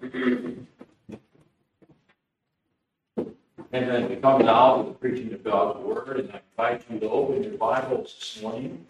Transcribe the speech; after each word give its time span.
And 0.00 0.66
then 3.70 4.08
we 4.08 4.16
come 4.16 4.44
now 4.44 4.82
to 4.82 4.88
the 4.90 4.94
preaching 4.94 5.32
of 5.32 5.42
God's 5.42 5.80
Word, 5.80 6.20
and 6.20 6.32
I 6.32 6.40
invite 6.52 6.84
you 6.88 7.00
to 7.00 7.10
open 7.10 7.42
your 7.42 7.54
Bibles 7.54 8.14
this 8.18 8.42
morning 8.42 8.86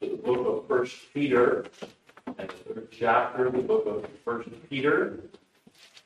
to 0.00 0.08
the 0.08 0.16
book 0.16 0.46
of 0.46 0.66
First 0.66 0.96
Peter 1.12 1.66
and 2.38 2.48
the 2.48 2.74
third 2.74 2.88
chapter, 2.90 3.50
the 3.50 3.58
book 3.58 3.86
of 3.86 4.08
First 4.24 4.48
Peter 4.70 5.20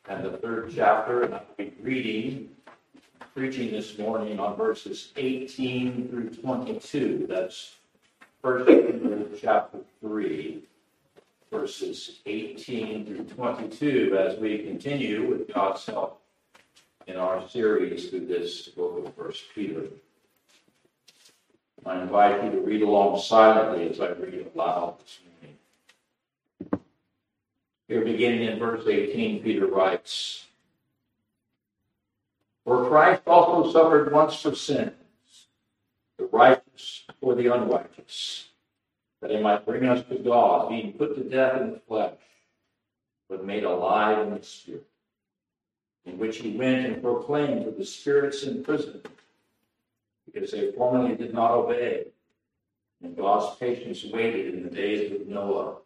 and 0.09 0.25
the 0.25 0.37
third 0.39 0.73
chapter, 0.75 1.23
and 1.23 1.35
I'll 1.35 1.47
be 1.57 1.73
reading, 1.81 2.49
preaching 3.35 3.71
this 3.71 3.99
morning 3.99 4.41
on 4.41 4.57
verses 4.57 5.13
18 5.17 6.09
through 6.09 6.31
22. 6.31 7.27
That's 7.29 7.77
First 8.43 8.67
Peter 8.67 9.27
chapter 9.41 9.79
3, 10.01 10.63
verses 11.51 12.21
18 12.27 13.07
through 13.07 13.25
22, 13.25 14.17
as 14.19 14.39
we 14.39 14.59
continue 14.59 15.29
with 15.29 15.53
God's 15.53 15.85
help 15.87 16.21
in 17.07 17.17
our 17.17 17.49
series 17.49 18.11
through 18.11 18.27
this 18.27 18.69
book 18.69 19.07
of 19.07 19.15
First 19.15 19.45
Peter. 19.55 19.85
I 21.87 22.03
invite 22.03 22.45
you 22.45 22.51
to 22.51 22.61
read 22.61 22.83
along 22.83 23.21
silently 23.21 23.89
as 23.89 24.01
I 24.01 24.09
read 24.09 24.51
aloud 24.55 24.99
this 25.01 25.21
morning. 25.41 26.85
Here, 27.89 28.05
beginning 28.05 28.43
in 28.43 28.59
verse 28.59 28.87
18, 28.87 29.43
Peter 29.43 29.67
writes 29.67 30.47
For 32.65 32.87
Christ 32.89 33.23
also 33.27 33.73
suffered 33.73 34.13
once 34.13 34.43
for 34.43 34.55
sins, 34.55 34.93
the 36.19 36.27
righteous 36.27 37.05
for 37.21 37.35
the 37.35 37.47
unrighteous, 37.55 38.48
that 39.21 39.31
he 39.31 39.41
might 39.41 39.67
bring 39.67 39.85
us 39.85 40.07
to 40.09 40.17
God, 40.17 40.69
being 40.69 40.93
put 40.93 41.17
to 41.17 41.25
death 41.25 41.61
in 41.61 41.73
the 41.73 41.81
flesh, 41.87 42.15
but 43.29 43.45
made 43.45 43.65
alive 43.65 44.27
in 44.27 44.35
the 44.35 44.43
Spirit 44.43 44.87
in 46.09 46.19
which 46.19 46.39
he 46.39 46.57
went 46.57 46.87
and 46.87 47.03
proclaimed 47.03 47.65
to 47.65 47.71
the 47.71 47.85
spirits 47.85 48.43
in 48.45 48.65
prison, 48.65 49.03
because 50.33 50.51
they 50.51 50.73
formerly 50.73 51.15
did 51.15 51.35
not 51.35 51.51
obey. 51.51 52.07
And 53.03 53.17
God's 53.17 53.57
patience 53.59 54.05
waited 54.05 54.55
in 54.55 54.63
the 54.63 54.71
days 54.71 55.13
of 55.13 55.27
Noah, 55.27 55.77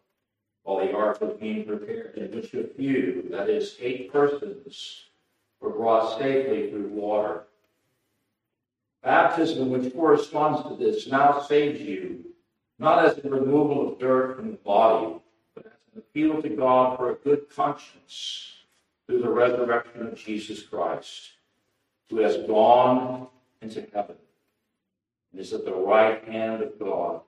while 0.63 0.85
the 0.85 0.95
ark 0.95 1.21
was 1.21 1.37
being 1.39 1.65
prepared, 1.65 2.15
in 2.17 2.31
which 2.31 2.53
a 2.53 2.67
few, 2.67 3.27
that 3.31 3.49
is, 3.49 3.75
eight 3.79 4.11
persons, 4.11 5.05
were 5.59 5.69
brought 5.69 6.17
safely 6.17 6.71
through 6.71 6.87
water. 6.87 7.43
Baptism, 9.03 9.69
which 9.69 9.93
corresponds 9.93 10.67
to 10.67 10.75
this, 10.75 11.07
now 11.07 11.41
saves 11.41 11.81
you, 11.81 12.23
not 12.83 13.05
as 13.05 13.15
the 13.15 13.29
removal 13.29 13.93
of 13.93 13.97
dirt 13.97 14.35
from 14.35 14.51
the 14.51 14.57
body, 14.57 15.15
but 15.55 15.65
as 15.65 15.71
an 15.93 15.99
appeal 15.99 16.41
to 16.41 16.49
God 16.49 16.97
for 16.97 17.11
a 17.11 17.15
good 17.15 17.49
conscience 17.49 18.57
through 19.07 19.21
the 19.21 19.29
resurrection 19.29 20.07
of 20.07 20.15
Jesus 20.15 20.61
Christ, 20.63 21.31
who 22.09 22.17
has 22.17 22.45
gone 22.45 23.27
into 23.61 23.87
heaven 23.93 24.17
and 25.31 25.41
is 25.41 25.53
at 25.53 25.63
the 25.63 25.73
right 25.73 26.23
hand 26.25 26.61
of 26.61 26.77
God, 26.77 27.21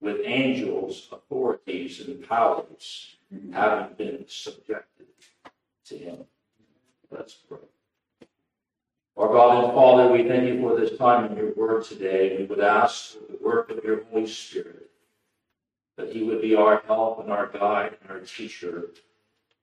with 0.00 0.20
angels, 0.24 1.08
authorities, 1.12 2.00
and 2.00 2.26
powers 2.26 3.16
mm-hmm. 3.32 3.52
having 3.52 3.94
been 3.96 4.24
subjected 4.28 5.06
to 5.86 5.96
him. 5.98 6.18
Let's 7.10 7.34
pray. 7.34 7.58
Our 9.16 9.28
God 9.28 9.64
and 9.64 9.74
Father, 9.74 10.12
we 10.12 10.26
thank 10.26 10.48
you 10.48 10.60
for 10.60 10.78
this 10.78 10.98
time 10.98 11.30
in 11.30 11.36
your 11.36 11.54
word 11.54 11.84
today. 11.84 12.36
We 12.36 12.46
would 12.46 12.58
ask 12.58 13.12
for 13.12 13.30
the 13.30 13.38
work 13.40 13.70
of 13.70 13.84
your 13.84 14.02
Holy 14.04 14.26
Spirit, 14.26 14.90
that 15.96 16.12
he 16.12 16.24
would 16.24 16.42
be 16.42 16.56
our 16.56 16.82
help 16.88 17.20
and 17.20 17.30
our 17.30 17.46
guide 17.46 17.96
and 18.02 18.10
our 18.10 18.18
teacher 18.20 18.86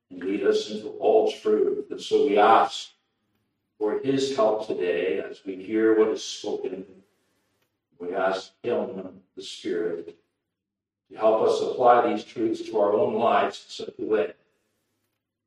and 0.09 0.23
lead 0.23 0.43
us 0.43 0.69
into 0.69 0.87
all 0.99 1.29
truth. 1.31 1.91
And 1.91 1.99
so 1.99 2.27
we 2.27 2.37
ask 2.37 2.91
for 3.77 3.99
his 3.99 4.37
help 4.37 4.67
today 4.67 5.19
as 5.19 5.41
we 5.45 5.55
hear 5.55 5.99
what 5.99 6.07
is 6.09 6.23
spoken. 6.23 6.85
We 7.99 8.15
ask 8.15 8.53
him, 8.63 9.21
the 9.35 9.43
Spirit, 9.43 10.15
to 11.11 11.17
help 11.17 11.41
us 11.41 11.61
apply 11.61 12.07
these 12.07 12.23
truths 12.23 12.61
to 12.61 12.79
our 12.79 12.93
own 12.93 13.15
lives 13.15 13.65
in 13.65 13.85
such 13.85 13.99
a 13.99 14.05
way 14.05 14.31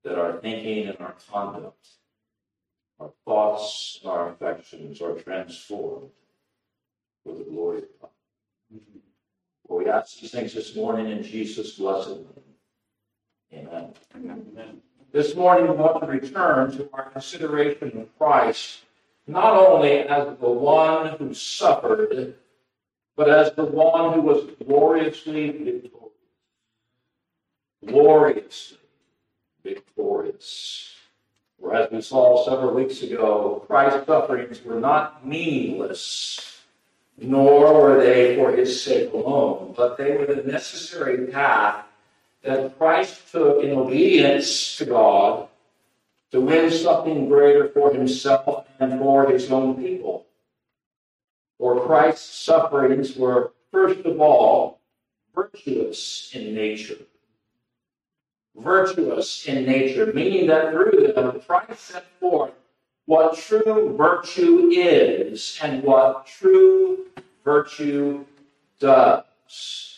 that 0.03 0.19
our 0.19 0.39
thinking 0.41 0.89
and 0.89 0.99
our 1.01 1.15
conduct, 1.33 1.89
our 3.04 3.12
thoughts 3.26 4.00
our 4.04 4.31
affections 4.31 5.03
are 5.03 5.15
transformed 5.15 6.10
for 7.22 7.34
the 7.34 7.44
glory 7.44 7.78
of 7.78 7.84
God. 8.00 8.10
For 9.66 9.78
we 9.78 9.91
ask 9.91 10.20
these 10.20 10.31
things 10.31 10.54
this 10.54 10.75
morning 10.75 11.10
in 11.10 11.22
Jesus' 11.22 11.72
blessed 11.72 12.09
name. 12.09 12.26
Amen. 13.53 13.94
Amen. 14.15 14.81
This 15.12 15.37
morning, 15.37 15.69
we 15.69 15.76
want 15.76 16.00
to 16.00 16.06
return 16.06 16.72
to 16.72 16.88
our 16.92 17.10
consideration 17.10 18.00
of 18.00 18.19
Christ 18.19 18.81
not 19.26 19.54
only 19.54 20.00
as 20.00 20.36
the 20.38 20.50
one 20.50 21.16
who 21.19 21.32
suffered, 21.32 22.34
but 23.16 23.28
as 23.28 23.53
the 23.53 23.65
one 23.65 24.15
who 24.15 24.22
was 24.22 24.50
gloriously 24.66 25.50
victorious. 25.50 26.10
Gloriously 27.86 28.78
victorious. 29.62 30.94
For 31.65 31.75
as 31.75 31.91
we 31.91 32.03
saw 32.03 32.45
several 32.45 32.75
weeks 32.75 33.01
ago, 33.01 33.65
Christ's 33.67 34.05
sufferings 34.05 34.63
were 34.63 34.79
not 34.79 35.27
meaningless, 35.27 36.61
nor 37.17 37.73
were 37.73 38.05
they 38.05 38.37
for 38.37 38.53
his 38.53 38.83
sake 38.83 39.11
alone, 39.15 39.73
but 39.75 39.97
they 39.97 40.15
were 40.15 40.27
the 40.27 40.43
necessary 40.43 41.27
path 41.29 41.87
that 42.43 42.77
Christ 42.77 43.33
took 43.33 43.65
in 43.65 43.71
obedience 43.71 44.77
to 44.77 44.85
God 44.85 45.49
to 46.33 46.43
win 46.43 46.71
something 46.71 47.31
greater 47.31 47.71
for 47.71 47.95
himself 47.95 48.67
and 48.79 49.01
for 49.01 49.31
his 49.31 49.51
own 49.51 49.83
people. 49.83 50.27
For 51.57 51.87
Christ's 51.87 52.45
sufferings 52.45 53.17
were, 53.17 53.55
first 53.73 54.01
of 54.01 54.21
all, 54.21 54.81
virtuous 55.35 56.31
in 56.35 56.55
nature. 56.55 56.99
Virtuous 58.56 59.47
in 59.47 59.65
nature, 59.66 60.12
meaning 60.12 60.47
that 60.47 60.70
through 60.72 61.12
them, 61.12 61.41
Christ 61.41 61.81
set 61.81 62.06
forth 62.20 62.53
what 63.06 63.37
true 63.37 63.97
virtue 63.97 64.70
is 64.72 65.59
and 65.62 65.82
what 65.82 66.26
true 66.26 67.06
virtue 67.44 68.25
does. 68.81 69.25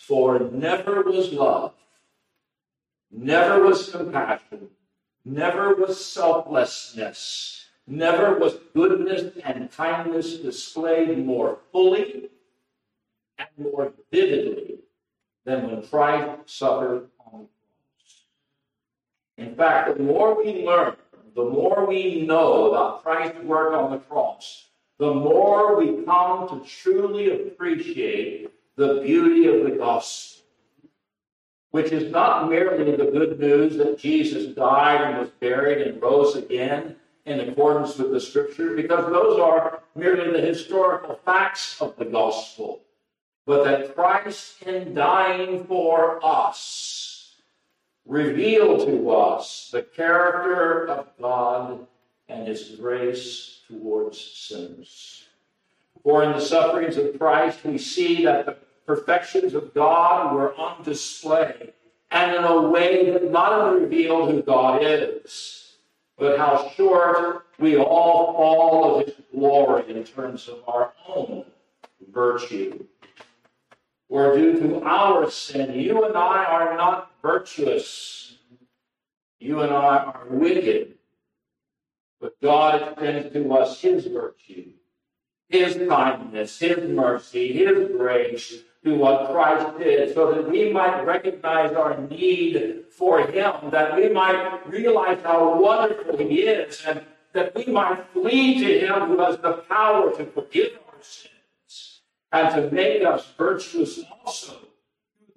For 0.07 0.39
never 0.39 1.03
was 1.03 1.33
love 1.33 1.73
Never 3.11 3.65
was 3.65 3.91
compassion. 3.91 4.69
Never 5.25 5.75
was 5.75 6.05
selflessness. 6.05 7.67
Never 7.87 8.39
was 8.39 8.59
goodness 8.75 9.33
and 9.45 9.71
kindness 9.71 10.39
displayed 10.39 11.25
more 11.25 11.59
fully 11.73 12.31
and 13.39 13.49
more 13.57 13.93
vividly 14.13 14.81
than 15.45 15.71
when 15.71 15.83
Christ 15.87 16.43
suffered. 16.47 17.09
In 19.39 19.55
fact, 19.55 19.97
the 19.97 20.03
more 20.03 20.37
we 20.37 20.65
learn, 20.65 20.97
the 21.35 21.45
more 21.45 21.85
we 21.87 22.23
know 22.23 22.71
about 22.71 23.03
Christ's 23.03 23.41
work 23.41 23.75
on 23.75 23.91
the 23.91 23.99
cross, 23.99 24.67
the 24.99 25.13
more 25.13 25.77
we 25.77 26.05
come 26.05 26.49
to 26.49 26.67
truly 26.67 27.49
appreciate 27.49 28.51
the 28.77 29.03
beauty 29.03 29.47
of 29.47 29.65
the 29.65 29.77
gospel 29.77 30.37
which 31.77 31.93
is 31.93 32.11
not 32.11 32.49
merely 32.49 32.97
the 32.97 33.11
good 33.11 33.39
news 33.39 33.77
that 33.77 33.99
Jesus 33.99 34.55
died 34.55 35.03
and 35.03 35.19
was 35.19 35.29
buried 35.29 35.87
and 35.87 36.01
rose 36.01 36.35
again 36.35 36.97
in 37.27 37.39
accordance 37.41 37.99
with 37.99 38.13
the 38.13 38.21
scripture, 38.21 38.75
because 38.75 39.13
those 39.13 39.39
are 39.39 39.83
merely 39.95 40.33
the 40.33 40.47
historical 40.47 41.21
facts 41.27 41.79
of 41.83 41.95
the 41.97 42.07
gospel, 42.07 42.81
but 43.45 43.63
that 43.65 43.95
Christ, 43.95 44.63
in 44.63 44.95
dying 44.95 45.65
for 45.65 46.19
us, 46.25 47.06
revealed 48.07 48.87
to 48.87 49.11
us 49.11 49.71
the 49.73 49.83
character 49.83 50.89
of 50.89 51.09
God 51.21 51.87
and 52.29 52.47
his 52.47 52.77
grace 52.81 53.61
towards 53.69 54.21
sinners. 54.21 55.25
For 56.03 56.23
in 56.23 56.33
the 56.33 56.41
sufferings 56.41 56.97
of 56.97 57.19
Christ, 57.19 57.65
we 57.65 57.79
see 57.79 58.25
that 58.25 58.47
the 58.47 58.57
perfections 58.87 59.55
of 59.55 59.75
God 59.75 60.35
were 60.35 60.55
on 60.55 60.85
display, 60.85 61.73
and 62.13 62.37
in 62.37 62.45
a 62.45 62.63
way 62.63 63.11
that 63.11 63.31
not 63.31 63.53
only 63.53 63.83
revealed 63.83 64.31
who 64.31 64.43
God 64.43 64.83
is, 64.83 65.77
but 66.17 66.39
how 66.39 66.71
short 66.77 67.47
we 67.59 67.77
all 67.77 68.33
fall 68.35 69.01
of 69.01 69.07
his 69.07 69.17
glory 69.35 69.91
in 69.91 70.05
terms 70.05 70.49
of 70.49 70.63
our 70.69 70.93
own 71.09 71.45
virtue. 72.13 72.85
For 74.09 74.37
due 74.37 74.61
to 74.61 74.83
our 74.85 75.29
sin, 75.31 75.79
you 75.79 76.05
and 76.05 76.17
I 76.17 76.45
are 76.45 76.77
not 76.77 76.96
virtuous. 77.27 78.35
You 79.39 79.61
and 79.61 79.73
I 79.73 79.97
are 79.99 80.27
wicked. 80.31 80.95
But 82.21 82.41
God 82.41 82.83
extends 82.83 83.33
to 83.35 83.53
us 83.53 83.81
his 83.81 84.07
virtue, 84.07 84.73
his 85.49 85.77
kindness, 85.89 86.59
his 86.59 86.79
mercy, 86.89 87.53
his 87.53 87.91
grace, 87.97 88.63
to 88.85 88.95
what 88.95 89.31
Christ 89.33 89.79
did 89.79 90.15
so 90.15 90.33
that 90.33 90.49
we 90.49 90.73
might 90.73 91.03
recognize 91.03 91.73
our 91.73 91.99
need 92.07 92.85
for 92.97 93.27
Him, 93.27 93.53
that 93.71 93.97
we 93.97 94.09
might 94.09 94.63
realize 94.67 95.19
how 95.25 95.61
wonderful 95.61 96.17
He 96.19 96.43
is, 96.43 96.83
and 96.87 97.03
that 97.33 97.55
we 97.57 97.67
might 97.67 98.05
flee 98.13 98.61
to 98.61 98.87
Him 98.87 99.09
who 99.09 99.19
has 99.19 99.39
the 99.39 99.65
power 99.69 100.17
to 100.17 100.25
forgive 100.27 100.79
our 100.87 101.03
sins 101.03 102.01
and 102.31 102.55
to 102.55 102.71
make 102.71 103.03
us 103.03 103.27
virtuous 103.37 104.01
also 104.25 104.53
through 104.53 104.76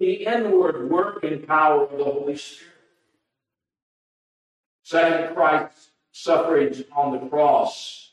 the 0.00 0.26
inward 0.26 0.90
work 0.90 1.22
and 1.22 1.46
power 1.46 1.84
of 1.84 1.96
the 1.98 2.04
Holy 2.04 2.36
Spirit. 2.36 2.72
Second, 4.82 5.34
Christ's 5.34 5.90
sufferings 6.10 6.82
on 6.96 7.12
the 7.12 7.28
cross 7.28 8.12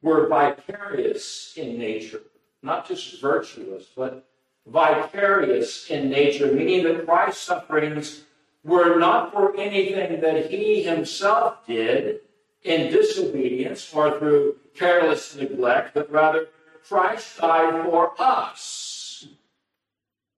were 0.00 0.28
vicarious 0.28 1.52
in 1.56 1.78
nature, 1.78 2.22
not 2.62 2.86
just 2.88 3.20
virtuous, 3.20 3.86
but 3.96 4.26
vicarious 4.66 5.90
in 5.90 6.08
nature, 6.08 6.50
meaning 6.52 6.84
that 6.84 7.04
Christ's 7.04 7.42
sufferings 7.42 8.22
were 8.64 8.98
not 8.98 9.32
for 9.32 9.56
anything 9.58 10.20
that 10.20 10.50
he 10.50 10.82
himself 10.84 11.66
did 11.66 12.20
in 12.62 12.92
disobedience 12.92 13.92
or 13.92 14.18
through 14.18 14.56
careless 14.74 15.34
neglect, 15.34 15.94
but 15.94 16.10
rather 16.10 16.48
Christ 16.88 17.38
died 17.38 17.84
for 17.84 18.12
us 18.20 18.95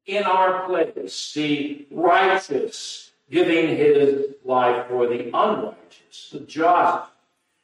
in 0.08 0.24
our 0.24 0.66
place, 0.66 1.32
the 1.34 1.86
righteous 1.90 3.12
giving 3.30 3.76
his 3.76 4.34
life 4.44 4.88
for 4.88 5.06
the 5.06 5.26
unrighteous, 5.26 6.30
the 6.32 6.40
just 6.40 7.10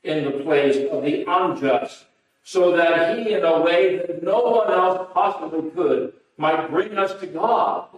in 0.03 0.25
the 0.25 0.31
place 0.45 0.77
of 0.93 1.03
the 1.03 1.25
unjust, 1.27 2.05
so 2.43 2.77
that 2.77 3.19
he, 3.19 3.33
in 3.33 3.43
a 3.43 3.63
way 3.63 3.97
that 3.97 4.23
no 4.23 4.41
one 4.41 4.71
else 4.71 5.09
possibly 5.15 5.71
could, 5.71 6.13
might 6.37 6.71
bring 6.71 6.99
us 6.99 7.19
to 7.21 7.27
God 7.27 7.89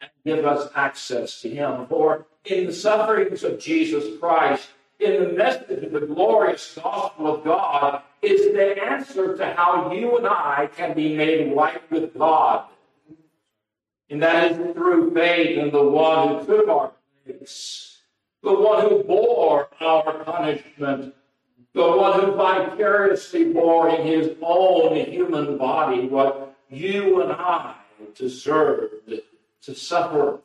and 0.00 0.10
give 0.24 0.44
us 0.44 0.70
access 0.74 1.40
to 1.42 1.48
Him. 1.48 1.86
For 1.86 2.26
in 2.44 2.66
the 2.66 2.72
sufferings 2.72 3.44
of 3.44 3.60
Jesus 3.60 4.18
Christ, 4.18 4.68
in 4.98 5.22
the 5.22 5.32
message 5.32 5.84
of 5.84 5.92
the 5.92 6.00
glorious 6.00 6.76
gospel 6.82 7.36
of 7.36 7.44
God, 7.44 8.02
is 8.20 8.52
the 8.52 8.82
answer 8.82 9.36
to 9.36 9.54
how 9.54 9.92
you 9.92 10.16
and 10.16 10.26
I 10.26 10.68
can 10.76 10.94
be 10.94 11.14
made 11.14 11.54
right 11.54 11.88
with 11.92 12.18
God. 12.18 12.64
And 14.10 14.22
that 14.22 14.52
is 14.52 14.74
through 14.74 15.12
faith 15.12 15.58
in 15.58 15.70
the 15.70 15.82
one 15.82 16.28
who 16.28 16.46
took 16.46 16.68
our 16.68 16.92
place, 17.26 17.98
the 18.42 18.54
one 18.54 18.88
who 18.88 19.02
bore 19.04 19.68
our 19.80 20.24
punishment, 20.24 21.14
the 21.74 21.82
one 21.82 22.20
who 22.20 22.32
vicariously 22.32 23.52
bore 23.52 23.90
in 23.90 24.06
his 24.06 24.34
own 24.40 24.96
human 24.96 25.58
body 25.58 26.08
what 26.08 26.56
you 26.70 27.20
and 27.20 27.32
I 27.32 27.74
deserved 28.14 29.12
to 29.62 29.74
suffer. 29.74 30.40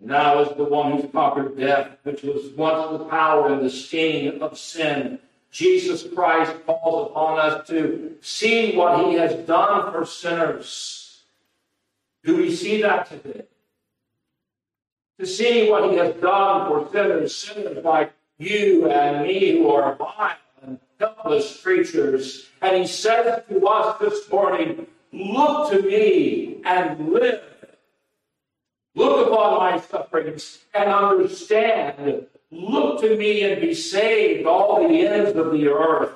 Now 0.00 0.42
is 0.42 0.56
the 0.56 0.64
one 0.64 0.92
who's 0.92 1.10
conquered 1.10 1.58
death, 1.58 1.98
which 2.04 2.22
was 2.22 2.50
once 2.56 2.98
the 2.98 3.04
power 3.06 3.52
and 3.52 3.64
the 3.64 3.70
sting 3.70 4.40
of 4.42 4.56
sin. 4.56 5.18
Jesus 5.50 6.04
Christ 6.14 6.54
calls 6.66 7.10
upon 7.10 7.38
us 7.38 7.66
to 7.68 8.16
see 8.20 8.76
what 8.76 9.06
he 9.06 9.14
has 9.14 9.34
done 9.46 9.90
for 9.90 10.04
sinners. 10.04 11.05
Do 12.26 12.36
we 12.38 12.54
see 12.54 12.82
that 12.82 13.08
today? 13.08 13.44
To 15.20 15.26
see 15.26 15.70
what 15.70 15.88
he 15.88 15.96
has 15.96 16.16
done 16.16 16.68
for 16.68 16.90
sinners, 16.90 17.36
sinners 17.36 17.84
like 17.84 18.12
you 18.38 18.90
and 18.90 19.26
me 19.26 19.52
who 19.52 19.70
are 19.70 19.94
vile 19.94 20.34
and 20.60 20.80
helpless 20.98 21.62
creatures. 21.62 22.48
And 22.60 22.76
he 22.76 22.86
says 22.86 23.44
to 23.48 23.66
us 23.68 24.00
this 24.00 24.28
morning, 24.28 24.88
Look 25.12 25.70
to 25.70 25.82
me 25.82 26.60
and 26.64 27.12
live. 27.12 27.42
Look 28.96 29.28
upon 29.28 29.58
my 29.58 29.80
sufferings 29.80 30.58
and 30.74 30.90
understand. 30.90 32.26
Look 32.50 33.00
to 33.02 33.16
me 33.16 33.44
and 33.44 33.60
be 33.60 33.72
saved, 33.72 34.46
all 34.46 34.86
the 34.86 35.06
ends 35.06 35.38
of 35.38 35.52
the 35.52 35.68
earth. 35.68 36.10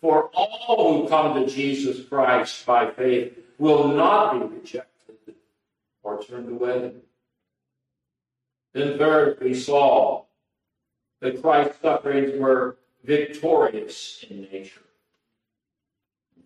For 0.00 0.30
all 0.32 1.02
who 1.02 1.08
come 1.08 1.34
to 1.34 1.50
Jesus 1.50 2.06
Christ 2.08 2.64
by 2.64 2.88
faith 2.92 3.36
will 3.58 3.88
not 3.88 4.34
be 4.34 4.56
rejected 4.56 4.95
or 6.06 6.22
turned 6.22 6.48
away. 6.48 6.92
Then, 8.72 8.96
third, 8.96 9.38
we 9.40 9.54
saw 9.54 10.24
that 11.20 11.42
Christ's 11.42 11.82
sufferings 11.82 12.38
were 12.38 12.76
victorious 13.02 14.24
in 14.30 14.42
nature, 14.42 14.86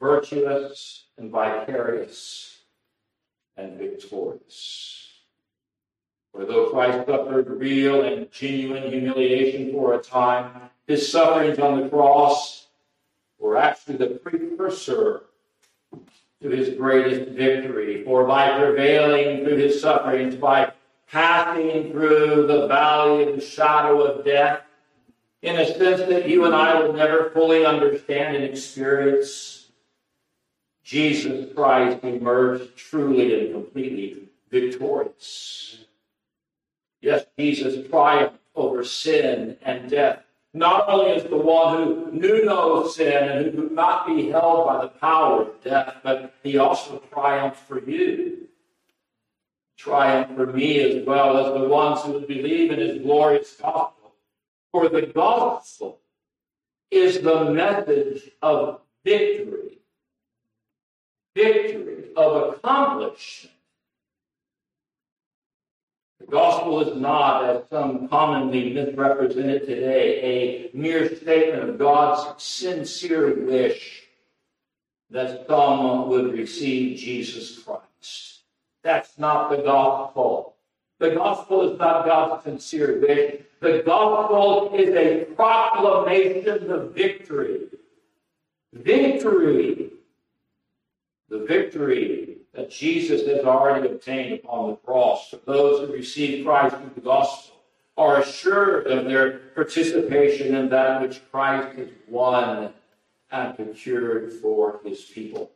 virtuous 0.01 1.05
and 1.19 1.31
vicarious 1.31 2.61
and 3.57 3.77
victorious. 3.79 5.09
For 6.33 6.47
though 6.47 6.71
Christ 6.71 7.07
suffered 7.07 7.51
real 7.51 8.03
and 8.03 8.31
genuine 8.31 8.91
humiliation 8.91 9.73
for 9.73 9.95
a 9.95 9.99
time, 9.99 10.71
his 10.87 11.11
sufferings 11.11 11.59
on 11.59 11.81
the 11.81 11.89
cross 11.89 12.69
were 13.39 13.59
actually 13.59 13.97
the 13.97 14.07
precursor 14.07 15.25
to 16.43 16.49
his 16.49 16.77
greatest 16.77 17.31
victory. 17.33 18.05
For 18.05 18.25
by 18.25 18.59
prevailing 18.59 19.45
through 19.45 19.57
his 19.57 19.81
sufferings, 19.81 20.35
by 20.35 20.73
passing 21.11 21.91
through 21.91 22.47
the 22.47 22.67
valley 22.67 23.29
of 23.29 23.37
the 23.37 23.41
shadow 23.41 24.03
of 24.03 24.25
death, 24.25 24.63
in 25.43 25.57
a 25.57 25.67
sense 25.67 26.01
that 26.09 26.29
you 26.29 26.45
and 26.45 26.55
I 26.55 26.81
will 26.81 26.93
never 26.93 27.31
fully 27.31 27.65
understand 27.65 28.37
and 28.37 28.45
experience. 28.45 29.69
Jesus 30.85 31.53
Christ 31.55 32.03
emerged 32.03 32.77
truly 32.77 33.41
and 33.41 33.55
completely 33.55 34.29
victorious. 34.51 35.85
Yes, 37.01 37.25
Jesus 37.39 37.89
triumphed 37.89 38.39
over 38.55 38.85
sin 38.85 39.57
and 39.63 39.89
death. 39.89 40.23
Not 40.53 40.89
only 40.89 41.13
is 41.13 41.25
the 41.25 41.37
one 41.37 41.77
who 41.77 42.13
knew 42.13 42.45
no 42.45 42.87
sin 42.89 43.29
and 43.29 43.47
who 43.47 43.63
could 43.63 43.73
not 43.73 44.07
be 44.07 44.31
held 44.31 44.67
by 44.67 44.83
the 44.83 44.89
power 44.89 45.43
of 45.43 45.63
death, 45.63 45.97
but 46.03 46.35
he 46.43 46.59
also 46.59 47.01
triumphed 47.13 47.61
for 47.61 47.81
you. 47.81 48.49
Triumphed 49.77 50.35
for 50.35 50.47
me 50.47 50.81
as 50.81 51.07
well 51.07 51.39
as 51.39 51.61
the 51.61 51.69
ones 51.69 52.03
who 52.03 52.21
believe 52.27 52.73
in 52.73 52.81
his 52.81 53.01
glorious 53.01 53.55
gospel 53.55 54.13
for 54.73 54.89
the 54.89 55.03
gospel 55.03 56.01
is 56.91 57.21
the 57.21 57.51
message 57.51 58.31
of 58.43 58.81
victory, 59.05 59.79
victory 61.35 62.13
of 62.17 62.55
accomplishment. 62.55 63.55
Gospel 66.31 66.81
is 66.89 66.97
not, 66.97 67.45
as 67.45 67.63
some 67.71 68.07
commonly 68.09 68.73
misrepresented 68.73 69.67
today, 69.67 70.71
a 70.73 70.77
mere 70.77 71.15
statement 71.17 71.69
of 71.69 71.79
God's 71.79 72.43
sincere 72.43 73.45
wish 73.45 74.05
that 75.11 75.47
some 75.49 76.09
would 76.09 76.33
receive 76.33 76.99
Jesus 76.99 77.59
Christ. 77.59 78.43
That's 78.85 79.19
not 79.19 79.51
the 79.51 79.59
gospel. 79.59 80.55
The 81.01 81.11
gospel 81.11 81.73
is 81.73 81.79
not 81.79 82.07
God's 82.07 82.45
sincere 82.45 83.01
wish. 83.01 83.43
The 83.61 83.83
gospel 83.85 84.71
is 84.75 84.95
a 84.95 85.25
proclamation 85.35 86.71
of 86.71 86.95
victory. 86.95 87.63
Victory. 88.73 89.91
The 91.29 91.39
victory 91.41 92.30
that 92.55 92.71
Jesus 92.71 93.27
has 93.27 93.45
already 93.45 93.89
obtained 93.89 94.35
upon 94.35 94.71
the 94.71 94.77
cross. 94.77 95.31
For 95.31 95.37
those 95.47 95.87
who 95.87 95.93
receive 95.93 96.45
Christ 96.45 96.77
through 96.77 96.91
the 96.95 97.01
gospel 97.01 97.57
are 97.97 98.21
assured 98.21 98.87
of 98.87 99.05
their 99.05 99.39
participation 99.55 100.55
in 100.55 100.69
that 100.71 101.01
which 101.01 101.21
Christ 101.31 101.77
has 101.79 101.89
won 102.09 102.73
and 103.31 103.57
procured 103.57 104.33
for 104.35 104.81
his 104.85 105.03
people. 105.05 105.51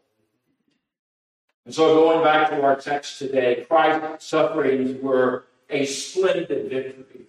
And 1.65 1.75
so, 1.75 1.95
going 1.95 2.23
back 2.23 2.51
to 2.51 2.63
our 2.63 2.77
text 2.77 3.19
today, 3.19 3.65
Christ's 3.69 4.27
sufferings 4.27 5.01
were 5.03 5.47
a 5.71 5.87
splendid 5.87 6.71
victory 6.71 7.25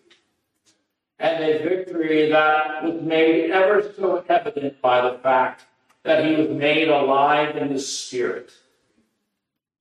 and 1.19 1.43
a 1.43 1.63
victory 1.63 2.29
that 2.29 2.83
was 2.83 3.01
made 3.01 3.51
ever 3.51 3.89
so 3.95 4.23
evident 4.27 4.81
by 4.81 5.09
the 5.09 5.17
fact 5.19 5.65
that 6.03 6.25
he 6.25 6.35
was 6.35 6.49
made 6.49 6.89
alive 6.89 7.55
in 7.55 7.73
the 7.73 7.79
Spirit. 7.79 8.51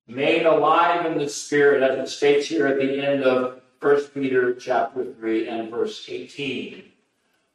Made 0.07 0.45
alive 0.45 1.05
in 1.07 1.17
the 1.17 1.27
Spirit, 1.27 1.81
as 1.81 1.97
it 1.97 2.11
states 2.11 2.47
here 2.47 2.67
at 2.67 2.77
the 2.77 3.03
end 3.03 3.23
of 3.23 3.61
1 3.81 4.01
Peter 4.13 4.53
chapter 4.53 5.03
3 5.03 5.47
and 5.47 5.71
verse 5.71 6.05
18. 6.07 6.83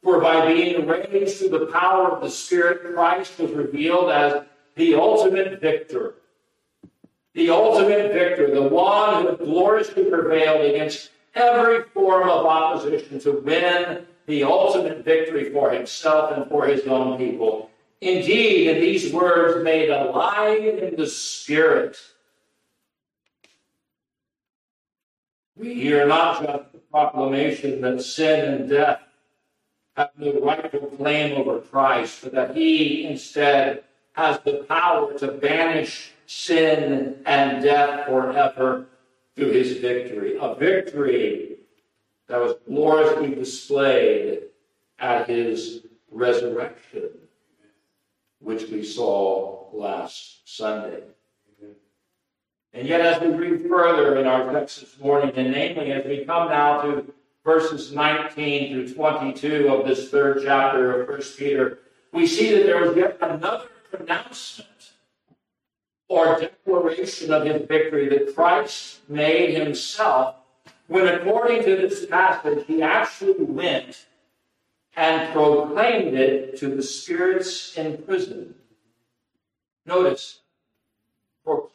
For 0.03 0.21
by 0.21 0.53
being 0.53 0.87
raised 0.87 1.39
through 1.39 1.51
the 1.51 1.67
power 1.67 2.11
of 2.11 2.23
the 2.23 2.31
Spirit, 2.31 2.93
Christ 2.95 3.39
was 3.39 3.53
revealed 3.53 4.11
as 4.11 4.45
the 4.75 4.95
ultimate 4.95 5.61
victor. 5.61 6.15
The 7.35 7.51
ultimate 7.51 8.13
victor, 8.13 8.53
the 8.53 8.63
one 8.63 9.27
who 9.27 9.37
gloriously 9.37 10.05
prevailed 10.05 10.65
against 10.65 11.11
every 11.37 11.85
form 11.95 12.29
of 12.29 12.47
opposition 12.47 13.21
to 13.21 13.41
win 13.41 14.07
the 14.27 14.43
ultimate 14.43 15.05
victory 15.05 15.53
for 15.53 15.71
himself 15.71 16.33
and 16.33 16.49
for 16.49 16.67
his 16.67 16.85
own 16.87 17.17
people. 17.17 17.71
Indeed, 18.01 18.69
in 18.71 18.81
these 18.81 19.13
words, 19.13 19.63
made 19.63 19.91
alive 19.91 20.65
in 20.65 20.97
the 20.97 21.07
Spirit, 21.07 21.97
We 25.61 25.75
hear 25.75 26.07
not 26.07 26.43
just 26.43 26.73
the 26.73 26.79
proclamation 26.91 27.83
that 27.83 28.01
sin 28.01 28.55
and 28.55 28.71
death 28.71 29.03
have 29.95 30.11
no 30.17 30.41
rightful 30.41 30.87
claim 30.97 31.37
over 31.37 31.61
Christ, 31.61 32.23
but 32.23 32.33
that 32.33 32.57
he 32.57 33.05
instead 33.05 33.85
has 34.15 34.41
the 34.41 34.65
power 34.67 35.13
to 35.19 35.33
banish 35.33 36.13
sin 36.25 37.23
and 37.27 37.63
death 37.63 38.07
forever 38.07 38.87
through 39.37 39.51
his 39.51 39.77
victory. 39.77 40.39
A 40.41 40.55
victory 40.55 41.59
that 42.29 42.41
was 42.41 42.55
gloriously 42.67 43.35
displayed 43.35 44.45
at 44.99 45.29
his 45.29 45.83
resurrection, 46.11 47.11
which 48.39 48.63
we 48.71 48.83
saw 48.83 49.69
last 49.75 50.57
Sunday. 50.57 51.03
And 52.73 52.87
yet, 52.87 53.01
as 53.01 53.21
we 53.21 53.29
read 53.29 53.69
further 53.69 54.19
in 54.19 54.27
our 54.27 54.53
text 54.53 54.81
this 54.81 54.99
morning, 55.01 55.33
and 55.35 55.51
namely 55.51 55.93
as 55.93 56.05
we 56.05 56.25
come 56.25 56.49
now 56.49 56.83
to 56.83 57.13
verses 57.45 57.93
19 57.93 58.73
through 58.73 58.95
22 58.95 59.69
of 59.69 59.87
this 59.87 60.09
third 60.09 60.43
chapter 60.45 61.03
of 61.03 61.09
1 61.09 61.21
Peter, 61.37 61.79
we 62.13 62.27
see 62.27 62.55
that 62.55 62.67
there 62.67 62.85
is 62.85 62.97
yet 62.97 63.19
another 63.21 63.67
pronouncement 63.91 64.69
or 66.09 66.39
declaration 66.39 67.33
of 67.33 67.45
his 67.45 67.67
victory 67.67 68.09
that 68.09 68.35
Christ 68.35 69.01
made 69.09 69.55
himself 69.55 70.37
when, 70.87 71.07
according 71.07 71.63
to 71.65 71.77
this 71.77 72.07
passage, 72.07 72.67
he 72.67 72.83
actually 72.83 73.45
went 73.45 74.07
and 74.97 75.33
proclaimed 75.33 76.15
it 76.15 76.59
to 76.59 76.75
the 76.75 76.83
spirits 76.83 77.77
in 77.77 78.03
prison. 78.03 78.55
Notice, 79.87 80.40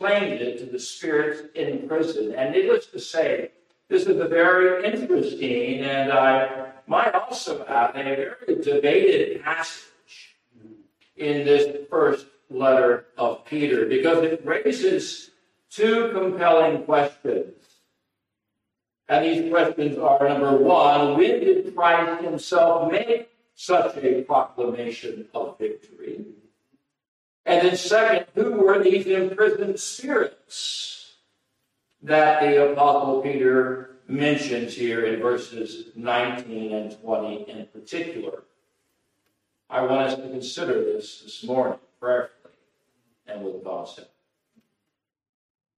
proclaimed 0.05 0.41
it 0.41 0.59
to 0.59 0.65
the 0.65 0.79
spirits 0.79 1.41
in 1.55 1.87
prison. 1.87 2.33
And 2.35 2.53
needless 2.53 2.87
to 2.87 2.99
say, 2.99 3.51
this 3.89 4.03
is 4.03 4.19
a 4.19 4.27
very 4.27 4.85
interesting 4.85 5.81
and 5.81 6.11
I 6.11 6.71
might 6.87 7.13
also 7.13 7.65
add 7.65 7.95
a 7.95 8.03
very 8.03 8.63
debated 8.63 9.43
passage 9.43 10.35
in 11.17 11.45
this 11.45 11.87
first 11.89 12.27
letter 12.49 13.05
of 13.17 13.45
Peter 13.45 13.85
because 13.85 14.23
it 14.23 14.45
raises 14.45 15.31
two 15.69 16.11
compelling 16.13 16.83
questions. 16.83 17.53
And 19.07 19.25
these 19.25 19.51
questions 19.51 19.97
are 19.97 20.27
number 20.27 20.57
one, 20.57 21.17
when 21.17 21.39
did 21.39 21.75
Christ 21.75 22.23
himself 22.23 22.91
make 22.91 23.29
such 23.55 23.97
a 23.97 24.23
proclamation 24.23 25.27
of 25.33 25.57
victory? 25.59 26.25
And 27.45 27.67
then, 27.67 27.77
second, 27.77 28.25
who 28.33 28.53
were 28.53 28.81
these 28.81 29.05
imprisoned 29.05 29.79
spirits 29.79 31.13
that 32.01 32.41
the 32.41 32.71
Apostle 32.71 33.21
Peter 33.21 33.97
mentions 34.07 34.73
here 34.73 35.05
in 35.05 35.21
verses 35.21 35.89
19 35.95 36.73
and 36.73 37.01
20 37.01 37.49
in 37.49 37.67
particular? 37.67 38.43
I 39.69 39.81
want 39.81 40.09
us 40.09 40.15
to 40.15 40.21
consider 40.23 40.83
this 40.83 41.21
this 41.21 41.43
morning 41.43 41.79
prayerfully 41.99 42.53
and 43.27 43.43
with 43.43 43.63
God's 43.63 43.95
help. 43.95 44.11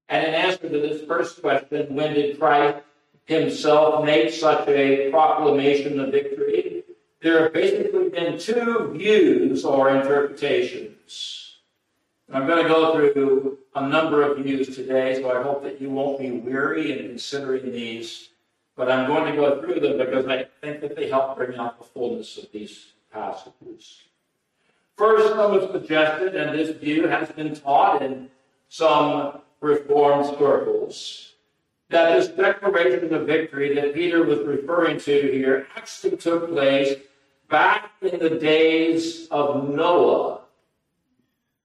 And 0.10 0.26
in 0.26 0.34
answer 0.34 0.70
to 0.70 0.80
this 0.80 1.06
first 1.06 1.42
question, 1.42 1.94
when 1.96 2.14
did 2.14 2.40
Christ 2.40 2.84
himself 3.26 4.06
make 4.06 4.32
such 4.32 4.68
a 4.70 5.10
proclamation 5.12 6.00
of 6.00 6.12
victory? 6.12 6.84
There 7.22 7.44
have 7.44 7.54
basically 7.54 8.10
been 8.10 8.38
two 8.38 8.94
views 8.94 9.66
or 9.66 9.90
interpretations. 9.90 11.47
I'm 12.32 12.46
going 12.46 12.62
to 12.62 12.70
go 12.70 12.94
through 12.94 13.58
a 13.76 13.88
number 13.88 14.22
of 14.22 14.38
views 14.40 14.76
today, 14.76 15.16
so 15.22 15.32
I 15.32 15.42
hope 15.42 15.64
that 15.64 15.80
you 15.80 15.90
won't 15.90 16.20
be 16.20 16.32
weary 16.32 16.92
in 16.92 17.08
considering 17.08 17.72
these. 17.72 18.30
But 18.76 18.92
I'm 18.92 19.08
going 19.08 19.32
to 19.32 19.36
go 19.36 19.62
through 19.62 19.80
them 19.80 19.98
because 19.98 20.28
I 20.28 20.46
think 20.62 20.82
that 20.82 20.96
they 20.96 21.10
help 21.10 21.38
bring 21.38 21.58
out 21.58 21.80
the 21.80 21.86
fullness 21.86 22.38
of 22.38 22.52
these 22.52 22.92
passages. 23.12 24.02
First, 24.98 25.30
some 25.30 25.54
have 25.54 25.72
suggested, 25.72 26.36
and 26.36 26.58
this 26.58 26.76
view 26.78 27.08
has 27.08 27.30
been 27.32 27.56
taught 27.56 28.02
in 28.02 28.30
some 28.68 29.42
Reformed 29.60 30.38
circles, 30.38 31.34
that 31.90 32.14
this 32.14 32.28
declaration 32.28 33.12
of 33.14 33.26
victory 33.26 33.74
that 33.74 33.96
Peter 33.96 34.24
was 34.24 34.40
referring 34.40 35.00
to 35.00 35.12
here 35.12 35.68
actually 35.76 36.18
took 36.18 36.50
place 36.50 37.00
back 37.50 37.92
in 38.02 38.20
the 38.20 38.38
days 38.38 39.28
of 39.32 39.68
Noah 39.70 40.42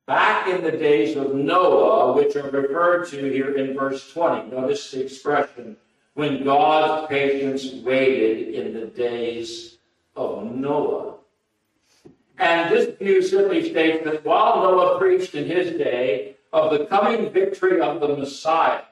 back 0.06 0.49
in 0.49 0.62
the 0.62 0.73
days 0.73 1.16
of 1.16 1.35
Noah, 1.35 2.12
which 2.12 2.37
are 2.37 2.50
referred 2.50 3.09
to 3.09 3.30
here 3.30 3.56
in 3.56 3.75
verse 3.75 4.12
20. 4.12 4.50
Notice 4.50 4.90
the 4.90 5.04
expression, 5.04 5.76
when 6.14 6.44
God's 6.44 7.09
patience 7.09 7.73
waited 7.82 8.54
in 8.54 8.75
the 8.75 8.87
days 8.87 9.78
of 10.16 10.54
Noah. 10.54 11.14
And 12.38 12.71
this 12.71 12.97
view 12.99 13.23
simply 13.23 13.71
states 13.71 14.04
that 14.04 14.25
while 14.25 14.62
Noah 14.62 14.99
preached 14.99 15.35
in 15.35 15.47
his 15.47 15.76
day 15.78 16.37
of 16.52 16.73
the 16.76 16.87
coming 16.87 17.30
victory 17.30 17.80
of 17.80 18.00
the 18.00 18.09
Messiah, 18.09 18.82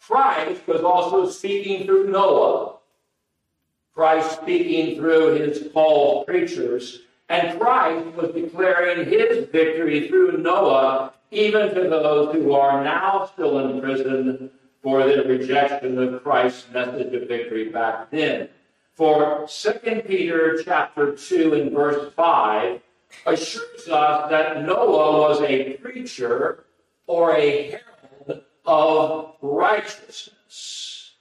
Christ 0.00 0.66
was 0.66 0.82
also 0.82 1.28
speaking 1.30 1.86
through 1.86 2.10
Noah. 2.10 2.76
Christ 3.94 4.42
speaking 4.42 4.96
through 4.96 5.36
his 5.36 5.70
called 5.72 6.26
preachers 6.26 7.00
and 7.28 7.58
Christ 7.58 8.14
was 8.14 8.32
declaring 8.32 9.08
his 9.08 9.48
victory 9.48 10.08
through 10.08 10.38
Noah, 10.38 11.12
even 11.30 11.74
to 11.74 11.82
those 11.82 12.34
who 12.34 12.52
are 12.52 12.84
now 12.84 13.28
still 13.32 13.58
in 13.58 13.80
prison 13.80 14.50
for 14.82 15.04
their 15.04 15.24
rejection 15.24 15.98
of 15.98 16.22
Christ's 16.22 16.70
message 16.72 17.12
of 17.12 17.28
victory 17.28 17.68
back 17.70 18.10
then. 18.10 18.48
For 18.94 19.46
2 19.48 20.02
Peter 20.06 20.62
chapter 20.62 21.16
2 21.16 21.54
and 21.54 21.72
verse 21.72 22.12
5 22.14 22.80
assures 23.26 23.88
us 23.88 24.30
that 24.30 24.62
Noah 24.62 25.20
was 25.20 25.40
a 25.42 25.74
preacher 25.74 26.64
or 27.06 27.36
a 27.36 27.80
herald 28.26 28.42
of 28.64 29.34
righteousness. 29.42 31.12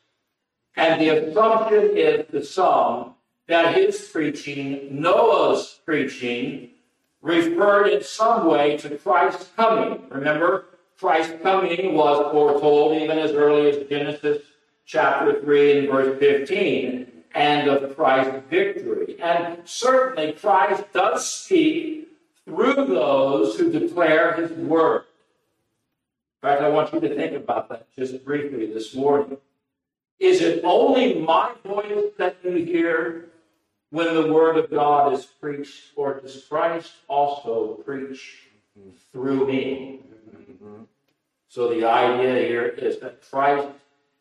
And 0.77 1.01
the 1.01 1.09
assumption 1.09 1.97
is 1.97 2.25
to 2.31 2.43
some 2.43 3.14
that 3.47 3.75
his 3.75 3.99
preaching, 4.11 5.01
Noah's 5.01 5.79
preaching, 5.85 6.71
referred 7.21 7.87
in 7.87 8.03
some 8.03 8.47
way 8.47 8.77
to 8.77 8.97
Christ's 8.97 9.49
coming. 9.55 10.03
Remember, 10.09 10.65
Christ's 10.99 11.35
coming 11.41 11.93
was 11.93 12.31
foretold 12.31 13.01
even 13.01 13.19
as 13.19 13.31
early 13.31 13.69
as 13.69 13.87
Genesis 13.87 14.43
chapter 14.85 15.41
3 15.41 15.79
and 15.79 15.87
verse 15.89 16.19
15, 16.19 17.11
and 17.33 17.67
of 17.67 17.95
Christ's 17.95 18.41
victory. 18.49 19.17
And 19.21 19.59
certainly 19.65 20.33
Christ 20.33 20.83
does 20.93 21.27
speak 21.27 22.07
through 22.45 22.75
those 22.75 23.57
who 23.57 23.71
declare 23.71 24.33
his 24.33 24.51
word. 24.51 25.03
In 26.41 26.49
fact, 26.49 26.61
I 26.61 26.69
want 26.69 26.93
you 26.93 26.99
to 26.99 27.15
think 27.15 27.35
about 27.35 27.69
that 27.69 27.87
just 27.95 28.23
briefly 28.23 28.71
this 28.71 28.93
morning. 28.95 29.37
Is 30.19 30.41
it 30.41 30.63
only 30.63 31.15
my 31.19 31.51
voice 31.65 32.11
that 32.17 32.37
you 32.43 32.51
hear, 32.51 33.29
when 33.95 34.13
the 34.13 34.33
word 34.33 34.57
of 34.57 34.69
God 34.69 35.13
is 35.13 35.23
preached, 35.23 35.93
or 35.95 36.19
does 36.19 36.43
Christ 36.49 36.91
also 37.07 37.75
preach 37.75 38.41
through 39.13 39.47
me? 39.47 40.01
So 41.47 41.69
the 41.69 41.85
idea 41.85 42.45
here 42.45 42.65
is 42.65 42.99
that 42.99 43.21
Christ 43.21 43.69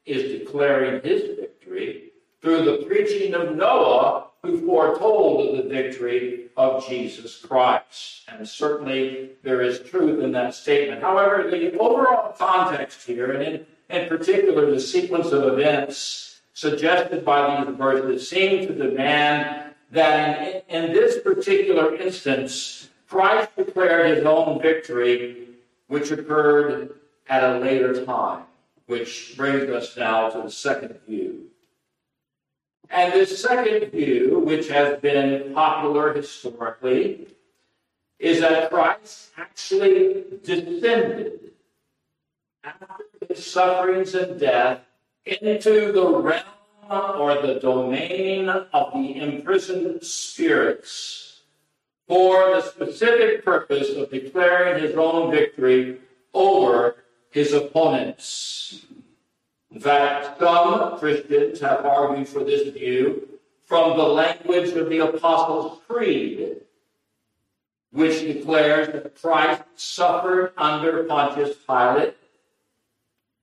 is 0.06 0.38
declaring 0.38 1.02
his 1.02 1.36
victory 1.40 2.12
through 2.40 2.64
the 2.64 2.86
preaching 2.86 3.34
of 3.34 3.56
Noah, 3.56 4.28
who 4.42 4.64
foretold 4.64 5.58
the 5.58 5.68
victory 5.68 6.50
of 6.56 6.86
Jesus 6.86 7.44
Christ. 7.44 8.28
And 8.28 8.48
certainly 8.48 9.30
there 9.42 9.60
is 9.60 9.80
truth 9.80 10.22
in 10.22 10.30
that 10.32 10.54
statement. 10.54 11.02
However, 11.02 11.50
the 11.50 11.76
overall 11.78 12.32
context 12.38 13.04
here, 13.04 13.32
and 13.32 13.42
in, 13.42 13.66
in 13.90 14.08
particular 14.08 14.70
the 14.70 14.78
sequence 14.78 15.32
of 15.32 15.42
events 15.58 16.40
suggested 16.52 17.24
by 17.24 17.64
these 17.64 17.76
verses, 17.76 18.30
seem 18.30 18.68
to 18.68 18.72
demand 18.72 19.63
that 19.94 20.64
in, 20.68 20.84
in 20.84 20.92
this 20.92 21.20
particular 21.22 21.94
instance, 21.96 22.88
Christ 23.08 23.56
declared 23.56 24.16
his 24.16 24.26
own 24.26 24.60
victory, 24.60 25.48
which 25.86 26.10
occurred 26.10 26.98
at 27.28 27.44
a 27.44 27.58
later 27.58 28.04
time, 28.04 28.42
which 28.86 29.34
brings 29.36 29.70
us 29.70 29.96
now 29.96 30.28
to 30.30 30.42
the 30.42 30.50
second 30.50 30.98
view. 31.06 31.44
And 32.90 33.12
this 33.12 33.40
second 33.40 33.90
view, 33.92 34.40
which 34.40 34.68
has 34.68 35.00
been 35.00 35.54
popular 35.54 36.12
historically, 36.12 37.28
is 38.18 38.40
that 38.40 38.70
Christ 38.70 39.30
actually 39.36 40.24
descended 40.42 41.52
after 42.62 43.04
his 43.28 43.46
sufferings 43.46 44.14
and 44.14 44.38
death 44.38 44.80
into 45.24 45.92
the 45.92 46.06
realm 46.06 46.44
or 46.90 47.40
the 47.42 47.60
domain 47.60 48.48
of 48.48 48.92
the 48.92 49.16
imprisoned 49.16 50.02
spirits 50.02 51.40
for 52.06 52.54
the 52.54 52.62
specific 52.62 53.44
purpose 53.44 53.90
of 53.90 54.10
declaring 54.10 54.82
his 54.82 54.94
own 54.96 55.30
victory 55.30 55.98
over 56.32 56.96
his 57.30 57.52
opponents. 57.52 58.86
In 59.70 59.80
fact, 59.80 60.38
some 60.38 60.98
Christians 60.98 61.60
have 61.60 61.84
argued 61.84 62.28
for 62.28 62.44
this 62.44 62.68
view 62.72 63.28
from 63.64 63.96
the 63.96 64.04
language 64.04 64.70
of 64.70 64.88
the 64.88 64.98
Apostles' 64.98 65.80
Creed, 65.88 66.60
which 67.90 68.20
declares 68.20 68.88
that 68.88 69.20
Christ 69.20 69.62
suffered 69.76 70.52
under 70.56 71.04
Pontius 71.04 71.56
Pilate, 71.66 72.16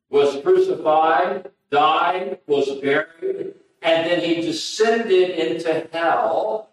was 0.10 0.42
crucified, 0.42 1.50
died, 1.72 2.40
was 2.48 2.70
buried, 2.82 3.56
and 3.82 4.06
then 4.06 4.20
he 4.20 4.42
descended 4.42 5.32
into 5.32 5.88
hell 5.92 6.70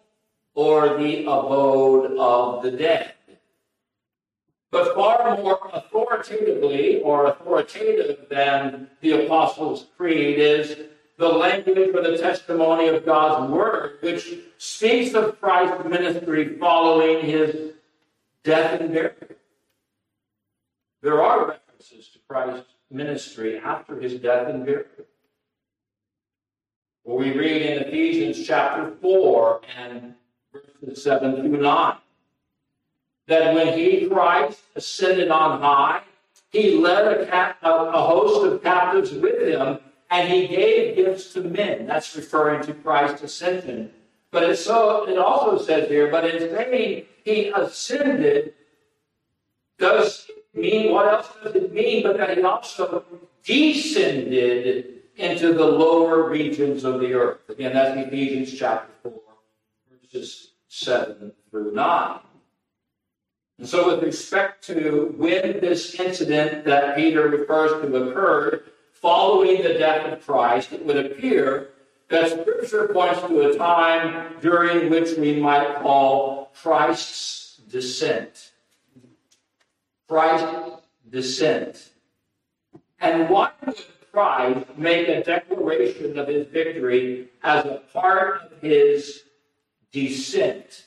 or 0.55 0.99
the 0.99 1.23
abode 1.23 2.17
of 2.19 2.63
the 2.63 2.73
dead. 2.73 3.15
But 4.71 4.95
far 4.95 5.37
more 5.39 5.71
authoritatively 5.73 7.01
or 7.01 7.27
authoritative 7.27 8.27
than 8.29 8.91
the 9.01 9.25
Apostles' 9.25 9.87
Creed 9.97 10.39
is 10.39 10.77
the 11.17 11.29
language 11.29 11.95
or 11.95 12.03
the 12.03 12.19
testimony 12.19 12.89
of 12.89 13.07
God's 13.07 13.51
Word, 13.51 13.99
which 14.03 14.35
speaks 14.59 15.15
of 15.15 15.41
Christ's 15.41 15.89
ministry 15.89 16.59
following 16.59 17.25
his 17.25 17.73
death 18.45 18.81
and 18.81 18.93
burial. 18.93 19.15
There 21.03 21.23
are 21.23 21.49
references 21.49 22.09
to 22.09 22.19
Christ's 22.29 22.75
ministry 22.91 23.59
after 23.59 24.01
his 24.01 24.15
death 24.15 24.49
and 24.49 24.65
burial. 24.65 24.87
Well, 27.05 27.19
we 27.19 27.37
read 27.37 27.63
in 27.63 27.83
Ephesians 27.85 28.47
chapter 28.47 28.93
4 29.01 29.61
and 29.77 30.15
verses 30.53 31.03
7 31.03 31.37
through 31.37 31.61
9 31.61 31.97
that 33.29 33.55
when 33.55 33.79
he, 33.79 34.07
Christ, 34.09 34.61
ascended 34.75 35.31
on 35.31 35.61
high, 35.61 36.03
he 36.51 36.77
led 36.79 37.07
a, 37.07 37.27
cap- 37.27 37.59
a 37.63 38.03
host 38.03 38.47
of 38.47 38.63
captives 38.63 39.13
with 39.13 39.43
him, 39.43 39.79
and 40.11 40.29
he 40.29 40.49
gave 40.49 40.97
gifts 40.97 41.35
to 41.35 41.43
men. 41.43 41.87
That's 41.87 42.17
referring 42.17 42.63
to 42.65 42.75
Christ's 42.75 43.23
ascension. 43.23 43.91
But 44.31 44.45
it's 44.45 44.65
so 44.65 45.09
it 45.09 45.19
also 45.19 45.63
says 45.63 45.89
here, 45.89 46.11
but 46.11 46.25
in 46.25 46.41
saying 46.55 47.05
he 47.25 47.49
ascended, 47.49 48.55
does 49.79 50.31
mean 50.59 50.93
what 50.93 51.09
else 51.09 51.29
does 51.43 51.55
it 51.55 51.73
mean? 51.73 52.03
But 52.03 52.17
that 52.19 52.37
he 52.37 52.43
also 52.43 53.05
descended 53.45 55.03
into 55.17 55.53
the 55.53 55.65
lower 55.65 56.29
regions 56.29 56.85
of 56.85 57.01
the 57.01 57.13
earth. 57.13 57.49
Again, 57.49 57.73
that's 57.75 57.99
Ephesians 58.07 58.57
chapter 58.57 58.93
4, 59.03 59.13
verses 59.91 60.53
7 60.69 61.33
through 61.51 61.73
9. 61.73 62.21
And 63.59 63.69
so, 63.69 63.89
with 63.89 64.05
respect 64.05 64.65
to 64.67 65.15
when 65.17 65.61
this 65.61 65.99
incident 65.99 66.65
that 66.65 66.95
Peter 66.95 67.29
refers 67.29 67.73
to 67.83 67.97
occurred, 67.97 68.71
following 68.93 69.63
the 69.63 69.75
death 69.75 70.13
of 70.13 70.25
Christ, 70.25 70.73
it 70.73 70.85
would 70.85 71.05
appear 71.05 71.71
that 72.09 72.31
Scripture 72.31 72.89
points 72.89 73.21
to 73.23 73.51
a 73.51 73.59
time 73.59 74.37
during 74.41 74.91
which 74.91 75.17
we 75.19 75.41
might 75.41 75.77
call 75.83 76.53
Christ's 76.63 77.57
descent. 77.69 78.53
Christ's 80.09 80.81
descent. 81.11 81.91
And 83.01 83.29
why 83.29 83.51
would 83.65 83.77
Christ 84.11 84.67
make 84.77 85.07
a 85.09 85.23
declaration 85.23 86.19
of 86.19 86.29
his 86.29 86.47
victory 86.49 87.29
as 87.43 87.65
a 87.67 87.83
part 87.93 88.51
of 88.51 88.61
his 88.61 89.23
descent? 89.93 90.87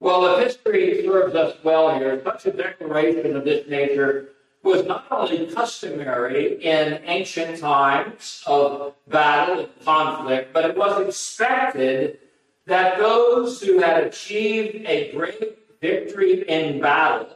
Well, 0.00 0.26
if 0.26 0.44
history 0.44 1.04
serves 1.04 1.34
us 1.34 1.56
well 1.62 1.98
here, 1.98 2.20
such 2.24 2.46
a 2.46 2.52
declaration 2.52 3.36
of 3.36 3.44
this 3.44 3.68
nature 3.68 4.30
was 4.62 4.86
not 4.86 5.06
only 5.10 5.46
customary 5.48 6.62
in 6.62 7.00
ancient 7.04 7.58
times 7.58 8.42
of 8.46 8.94
battle 9.08 9.60
and 9.60 9.84
conflict, 9.84 10.52
but 10.52 10.64
it 10.64 10.76
was 10.76 11.06
expected 11.06 12.18
that 12.66 12.98
those 12.98 13.60
who 13.60 13.80
had 13.80 14.04
achieved 14.04 14.86
a 14.86 15.12
great 15.12 15.58
victory 15.80 16.48
in 16.48 16.80
battle 16.80 17.28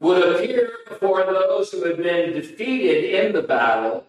would 0.00 0.36
appear 0.36 0.70
before 0.88 1.24
those 1.24 1.72
who 1.72 1.84
had 1.84 1.96
been 1.96 2.32
defeated 2.32 3.24
in 3.24 3.32
the 3.32 3.42
battle 3.42 4.04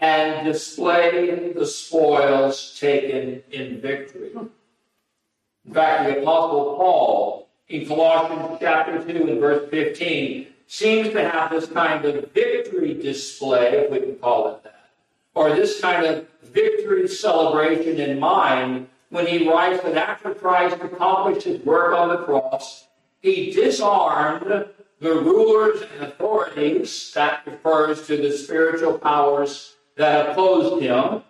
and 0.00 0.46
display 0.46 1.52
the 1.52 1.66
spoils 1.66 2.78
taken 2.78 3.42
in 3.50 3.80
victory. 3.80 4.30
In 4.34 5.74
fact, 5.74 6.08
the 6.08 6.22
Apostle 6.22 6.76
Paul 6.76 7.48
in 7.68 7.86
Colossians 7.86 8.58
chapter 8.60 9.04
2 9.04 9.28
and 9.28 9.40
verse 9.40 9.68
15 9.70 10.46
seems 10.66 11.08
to 11.10 11.28
have 11.28 11.50
this 11.50 11.66
kind 11.66 12.04
of 12.04 12.30
victory 12.32 12.94
display, 12.94 13.72
if 13.72 13.90
we 13.90 14.00
can 14.00 14.14
call 14.16 14.48
it 14.48 14.62
that, 14.62 14.90
or 15.34 15.54
this 15.54 15.80
kind 15.80 16.06
of 16.06 16.26
victory 16.44 17.08
celebration 17.08 17.98
in 17.98 18.20
mind 18.20 18.88
when 19.10 19.26
he 19.26 19.48
writes 19.48 19.82
that 19.82 19.96
after 19.96 20.34
Christ 20.34 20.76
accomplished 20.80 21.44
his 21.44 21.60
work 21.64 21.94
on 21.94 22.08
the 22.08 22.18
cross, 22.18 22.86
he 23.20 23.50
disarmed 23.50 24.68
the 25.00 25.14
rulers 25.14 25.82
and 25.82 26.04
authorities, 26.04 27.12
that 27.14 27.42
refers 27.46 28.06
to 28.06 28.16
the 28.16 28.32
spiritual 28.32 28.98
powers 28.98 29.76
that 29.96 30.30
opposed 30.30 30.82
him, 30.82 31.22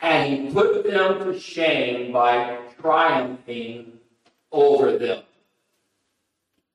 and 0.00 0.48
he 0.48 0.52
put 0.52 0.84
them 0.84 1.18
to 1.20 1.38
shame 1.38 2.12
by 2.12 2.58
triumphing 2.80 3.92
over 4.52 4.98
them. 4.98 5.22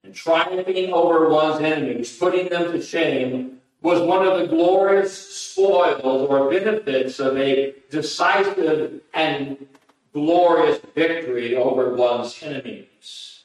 And 0.04 0.16
triumphing 0.16 0.92
over 0.92 1.30
one's 1.30 1.62
enemies, 1.62 2.18
putting 2.18 2.50
them 2.50 2.72
to 2.72 2.82
shame, 2.82 3.60
was 3.82 4.02
one 4.02 4.26
of 4.26 4.40
the 4.40 4.48
glorious 4.48 5.36
spoils 5.36 6.30
or 6.30 6.50
benefits 6.50 7.20
of 7.20 7.38
a 7.38 7.74
decisive 7.90 9.02
and 9.14 9.68
glorious 10.14 10.80
victory 10.96 11.56
over 11.56 11.96
one's 11.96 12.42
enemies. 12.42 13.41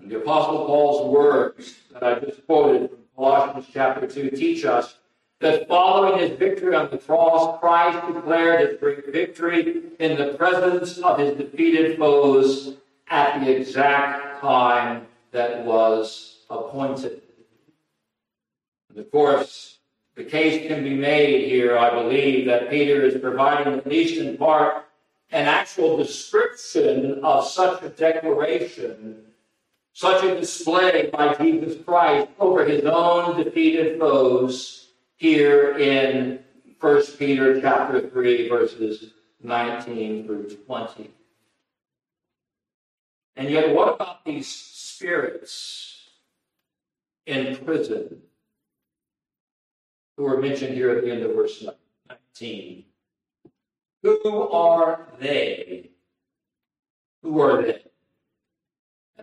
And 0.00 0.10
the 0.10 0.18
Apostle 0.18 0.64
Paul's 0.66 1.12
words 1.12 1.74
that 1.92 2.02
I 2.02 2.18
just 2.18 2.46
quoted 2.46 2.90
from 2.90 2.98
Colossians 3.14 3.66
chapter 3.72 4.06
2 4.06 4.30
teach 4.30 4.64
us 4.64 4.96
that 5.40 5.68
following 5.68 6.18
his 6.20 6.38
victory 6.38 6.74
on 6.74 6.90
the 6.90 6.98
cross, 6.98 7.58
Christ 7.60 8.06
declared 8.06 8.68
his 8.68 8.78
great 8.78 9.12
victory 9.12 9.82
in 9.98 10.16
the 10.16 10.34
presence 10.34 10.98
of 10.98 11.18
his 11.18 11.36
defeated 11.36 11.98
foes 11.98 12.76
at 13.08 13.40
the 13.40 13.56
exact 13.56 14.40
time 14.40 15.06
that 15.32 15.64
was 15.64 16.44
appointed. 16.48 17.22
And 18.88 18.98
of 18.98 19.10
course, 19.10 19.78
the 20.14 20.24
case 20.24 20.66
can 20.66 20.82
be 20.82 20.94
made 20.94 21.48
here, 21.48 21.78
I 21.78 21.90
believe, 21.90 22.46
that 22.46 22.70
Peter 22.70 23.02
is 23.02 23.20
providing, 23.20 23.74
at 23.74 23.86
least 23.86 24.18
in 24.18 24.36
part, 24.36 24.86
an 25.30 25.46
actual 25.46 25.96
description 25.96 27.20
of 27.22 27.46
such 27.46 27.82
a 27.82 27.88
declaration 27.88 29.29
such 29.92 30.24
a 30.24 30.38
display 30.38 31.10
by 31.12 31.34
Jesus 31.34 31.82
Christ 31.84 32.28
over 32.38 32.64
his 32.64 32.84
own 32.84 33.42
defeated 33.42 33.98
foes 33.98 34.88
here 35.16 35.76
in 35.78 36.40
1 36.80 37.02
Peter 37.18 37.60
chapter 37.60 38.08
3, 38.08 38.48
verses 38.48 39.12
19 39.42 40.26
through 40.26 40.56
20. 40.66 41.10
And 43.36 43.50
yet, 43.50 43.74
what 43.74 43.94
about 43.94 44.24
these 44.24 44.48
spirits 44.48 46.08
in 47.26 47.56
prison 47.64 48.22
who 50.16 50.26
are 50.26 50.40
mentioned 50.40 50.74
here 50.74 50.90
at 50.90 51.04
the 51.04 51.10
end 51.10 51.22
of 51.22 51.34
verse 51.34 51.64
19? 52.38 52.84
Who 54.02 54.48
are 54.48 55.08
they? 55.18 55.90
Who 57.22 57.40
are 57.40 57.62
they? 57.62 57.82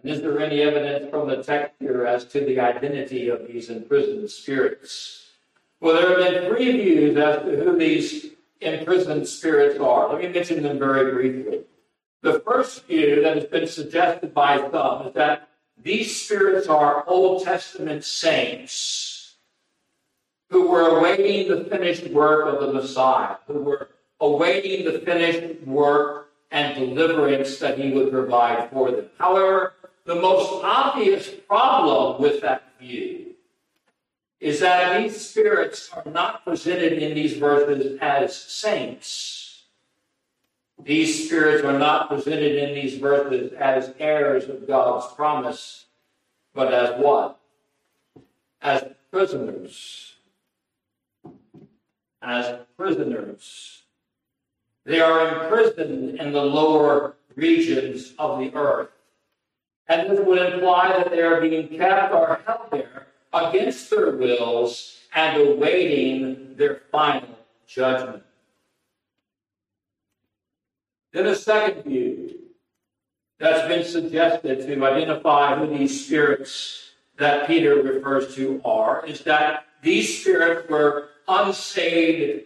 And 0.03 0.11
is 0.11 0.21
there 0.21 0.39
any 0.39 0.61
evidence 0.61 1.09
from 1.09 1.27
the 1.27 1.43
text 1.43 1.73
here 1.79 2.05
as 2.05 2.25
to 2.25 2.41
the 2.41 2.59
identity 2.59 3.29
of 3.29 3.47
these 3.47 3.69
imprisoned 3.69 4.29
spirits? 4.29 5.31
Well, 5.79 5.95
there 5.95 6.09
have 6.09 6.33
been 6.33 6.49
three 6.49 6.71
views 6.71 7.17
as 7.17 7.43
to 7.43 7.63
who 7.63 7.77
these 7.77 8.27
imprisoned 8.61 9.27
spirits 9.27 9.79
are. 9.79 10.13
Let 10.13 10.21
me 10.21 10.29
mention 10.29 10.63
them 10.63 10.79
very 10.79 11.11
briefly. 11.11 11.61
The 12.21 12.39
first 12.39 12.85
view 12.85 13.21
that 13.21 13.35
has 13.35 13.45
been 13.45 13.67
suggested 13.67 14.33
by 14.33 14.57
some 14.71 15.07
is 15.07 15.13
that 15.13 15.49
these 15.81 16.23
spirits 16.23 16.67
are 16.67 17.03
Old 17.07 17.43
Testament 17.43 18.03
saints 18.03 19.35
who 20.49 20.69
were 20.69 20.97
awaiting 20.97 21.49
the 21.49 21.65
finished 21.65 22.07
work 22.07 22.53
of 22.53 22.65
the 22.65 22.73
Messiah, 22.73 23.35
who 23.47 23.61
were 23.61 23.89
awaiting 24.19 24.85
the 24.85 24.99
finished 24.99 25.61
work 25.67 26.29
and 26.51 26.75
deliverance 26.75 27.59
that 27.59 27.77
he 27.77 27.91
would 27.91 28.11
provide 28.11 28.69
for 28.71 28.91
them. 28.91 29.05
However, 29.19 29.73
the 30.07 30.15
most 30.15 30.63
obvious 30.63 31.27
problem 31.27 32.21
with 32.21 32.41
that 32.41 32.63
view 32.79 33.35
is 34.39 34.61
that 34.61 35.01
these 35.01 35.29
spirits 35.29 35.89
are 35.91 36.09
not 36.09 36.45
presented 36.45 36.93
in 36.93 37.13
these 37.13 37.35
verses 37.35 37.97
as 37.99 38.33
saints. 38.33 39.65
These 40.81 41.25
spirits 41.25 41.65
are 41.65 41.77
not 41.77 42.07
presented 42.07 42.55
in 42.55 42.73
these 42.73 42.97
verses 42.97 43.51
as 43.53 43.93
heirs 43.99 44.47
of 44.47 44.65
God's 44.65 45.13
promise, 45.13 45.87
but 46.53 46.73
as 46.73 46.97
what? 47.01 47.39
As 48.61 48.85
prisoners. 49.11 50.13
as 52.21 52.59
prisoners. 52.77 53.83
They 54.85 55.01
are 55.01 55.43
imprisoned 55.43 56.17
in 56.17 56.31
the 56.31 56.41
lower 56.41 57.15
regions 57.35 58.13
of 58.17 58.39
the 58.39 58.53
earth. 58.55 58.89
And 59.89 60.09
this 60.09 60.19
would 60.25 60.53
imply 60.53 60.89
that 60.97 61.11
they 61.11 61.21
are 61.21 61.39
being 61.39 61.67
kept 61.69 62.13
or 62.13 62.39
held 62.45 62.71
there 62.71 63.07
against 63.33 63.89
their 63.89 64.11
wills 64.11 64.97
and 65.15 65.41
awaiting 65.41 66.55
their 66.57 66.81
final 66.91 67.37
judgment. 67.65 68.23
Then 71.13 71.27
a 71.27 71.35
second 71.35 71.83
view 71.83 72.35
that's 73.39 73.67
been 73.67 73.85
suggested 73.85 74.67
to 74.67 74.85
identify 74.85 75.55
who 75.55 75.77
these 75.77 76.05
spirits 76.05 76.91
that 77.17 77.47
Peter 77.47 77.75
refers 77.75 78.35
to 78.35 78.61
are 78.65 79.05
is 79.05 79.21
that 79.21 79.65
these 79.81 80.21
spirits 80.21 80.69
were 80.69 81.09
unsaved 81.27 82.45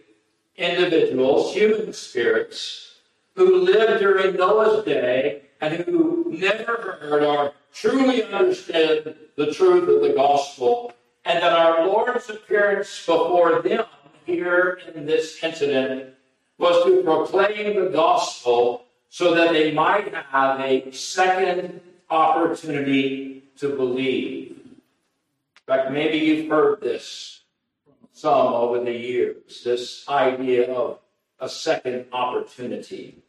individuals, 0.56 1.54
human 1.54 1.92
spirits, 1.92 2.98
who 3.34 3.58
lived 3.58 4.00
during 4.00 4.36
Noah's 4.36 4.84
day 4.84 5.42
and 5.60 5.74
who 5.84 6.21
never 6.40 6.98
heard 7.00 7.22
or 7.22 7.52
truly 7.72 8.22
understood 8.24 9.16
the 9.36 9.52
truth 9.52 9.88
of 9.88 10.02
the 10.02 10.14
gospel, 10.14 10.92
and 11.24 11.42
that 11.42 11.52
our 11.52 11.86
Lord's 11.86 12.28
appearance 12.28 12.98
before 13.06 13.62
them 13.62 13.84
here 14.26 14.80
in 14.94 15.06
this 15.06 15.42
incident 15.42 16.14
was 16.58 16.84
to 16.84 17.02
proclaim 17.02 17.82
the 17.82 17.90
gospel 17.90 18.84
so 19.08 19.34
that 19.34 19.52
they 19.52 19.72
might 19.72 20.12
have 20.14 20.60
a 20.60 20.90
second 20.92 21.80
opportunity 22.10 23.42
to 23.56 23.76
believe. 23.76 24.50
In 24.60 25.66
fact, 25.66 25.92
maybe 25.92 26.18
you've 26.18 26.50
heard 26.50 26.80
this 26.80 27.42
from 27.84 28.08
some 28.12 28.52
over 28.52 28.82
the 28.82 28.92
years 28.92 29.62
this 29.64 30.08
idea 30.08 30.72
of 30.72 30.98
a 31.40 31.48
second 31.48 32.06
opportunity. 32.12 33.22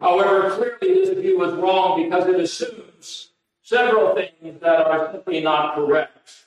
However, 0.00 0.50
clearly 0.50 0.94
this 1.00 1.18
view 1.18 1.38
was 1.38 1.54
wrong 1.54 2.02
because 2.02 2.26
it 2.28 2.38
assumes 2.38 3.30
several 3.62 4.14
things 4.14 4.60
that 4.60 4.86
are 4.86 5.10
simply 5.12 5.40
not 5.40 5.74
correct 5.74 6.46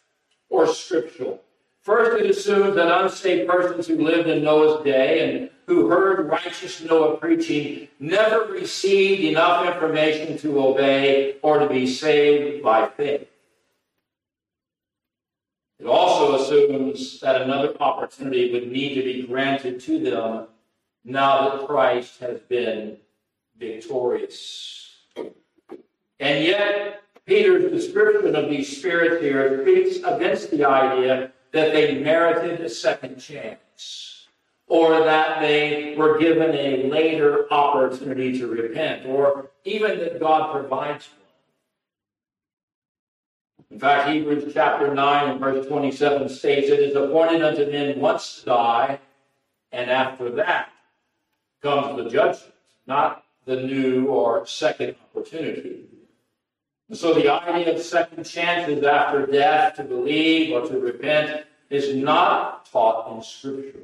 or 0.49 0.67
scriptural. 0.67 1.41
First, 1.81 2.23
it 2.23 2.29
assumes 2.29 2.75
that 2.75 3.01
unsaved 3.01 3.49
persons 3.49 3.88
who 3.88 4.03
lived 4.03 4.27
in 4.27 4.43
Noah's 4.43 4.83
day 4.83 5.38
and 5.38 5.49
who 5.65 5.88
heard 5.88 6.27
righteous 6.27 6.81
Noah 6.81 7.17
preaching 7.17 7.88
never 7.99 8.51
received 8.51 9.23
enough 9.23 9.65
information 9.65 10.38
to 10.39 10.59
obey 10.59 11.38
or 11.41 11.59
to 11.59 11.69
be 11.69 11.88
saved 11.88 12.63
by 12.63 12.88
faith. 12.89 13.27
It 15.79 15.85
also 15.85 16.35
assumes 16.35 17.19
that 17.21 17.41
another 17.41 17.73
opportunity 17.79 18.51
would 18.51 18.71
need 18.71 18.95
to 18.95 19.03
be 19.03 19.25
granted 19.25 19.79
to 19.81 19.99
them 19.99 20.47
now 21.05 21.49
that 21.49 21.67
Christ 21.67 22.19
has 22.19 22.39
been 22.41 22.97
victorious. 23.60 24.95
And 26.19 26.43
yet, 26.43 27.02
Peter's 27.26 27.72
description 27.72 28.36
of 28.36 28.50
these 28.50 28.78
spirits 28.78 29.22
here 29.22 29.63
speaks 29.63 29.98
against 29.98 30.52
the 30.52 30.65
idea 30.65 31.32
that 31.52 31.74
they 31.74 32.00
merited 32.00 32.62
a 32.62 32.69
second 32.69 33.19
chance, 33.19 34.28
or 34.67 35.04
that 35.04 35.39
they 35.41 35.95
were 35.98 36.17
given 36.17 36.54
a 36.56 36.89
later 36.89 37.52
opportunity 37.52 38.38
to 38.39 38.48
repent, 38.48 39.06
or 39.06 39.52
even 39.63 40.00
that 40.00 40.19
God 40.19 40.52
provides 40.52 41.08
one. 41.08 41.15
In 43.72 43.80
fact, 43.80 44.10
Hebrews 44.10 44.52
chapter 44.54 44.93
9 44.93 45.30
and 45.30 45.39
verse 45.39 45.67
27 45.67 46.28
states, 46.30 46.69
It 46.69 46.80
is 46.80 46.95
appointed 46.95 47.43
unto 47.43 47.69
men 47.72 48.00
once 48.00 48.39
to 48.39 48.45
die, 48.45 49.00
and 49.72 49.91
after 49.91 50.32
that 50.32 50.69
comes 51.62 51.95
the 51.95 52.10
judgment, 52.10 52.54
not 52.88 53.24
the 53.45 53.58
new 53.58 54.08
or 54.08 54.45
second 54.45 54.95
opportunity. 55.15 55.86
So 56.91 57.13
the 57.13 57.30
idea 57.30 57.75
of 57.75 57.82
second 57.82 58.23
chances 58.23 58.84
after 58.84 59.28
death 59.28 59.75
to 59.75 59.84
believe 59.84 60.52
or 60.52 60.67
to 60.67 60.80
repent 60.80 61.45
is 61.69 61.95
not 61.95 62.65
taught 62.71 63.15
in 63.15 63.21
Scripture. 63.21 63.80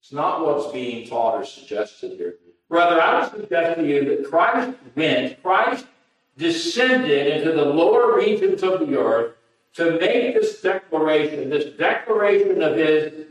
It's 0.00 0.12
not 0.12 0.44
what's 0.44 0.72
being 0.72 1.06
taught 1.06 1.36
or 1.36 1.44
suggested 1.44 2.12
here. 2.12 2.36
Rather, 2.68 3.00
I 3.00 3.20
would 3.20 3.42
suggest 3.42 3.78
to 3.78 3.86
you 3.86 4.04
that 4.04 4.28
Christ 4.28 4.76
went, 4.96 5.42
Christ 5.42 5.86
descended 6.36 7.26
into 7.26 7.52
the 7.52 7.64
lower 7.64 8.16
regions 8.16 8.62
of 8.62 8.80
the 8.80 8.98
earth 8.98 9.34
to 9.74 9.98
make 9.98 10.34
this 10.34 10.60
declaration, 10.60 11.50
this 11.50 11.76
declaration 11.76 12.62
of 12.62 12.76
his 12.76 13.26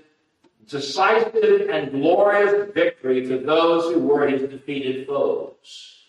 decisive 0.70 1.70
and 1.70 1.92
glorious 1.92 2.72
victory 2.74 3.26
to 3.28 3.40
those 3.40 3.94
who 3.94 4.00
were 4.00 4.28
his 4.28 4.50
defeated 4.50 5.08
foes. 5.08 6.06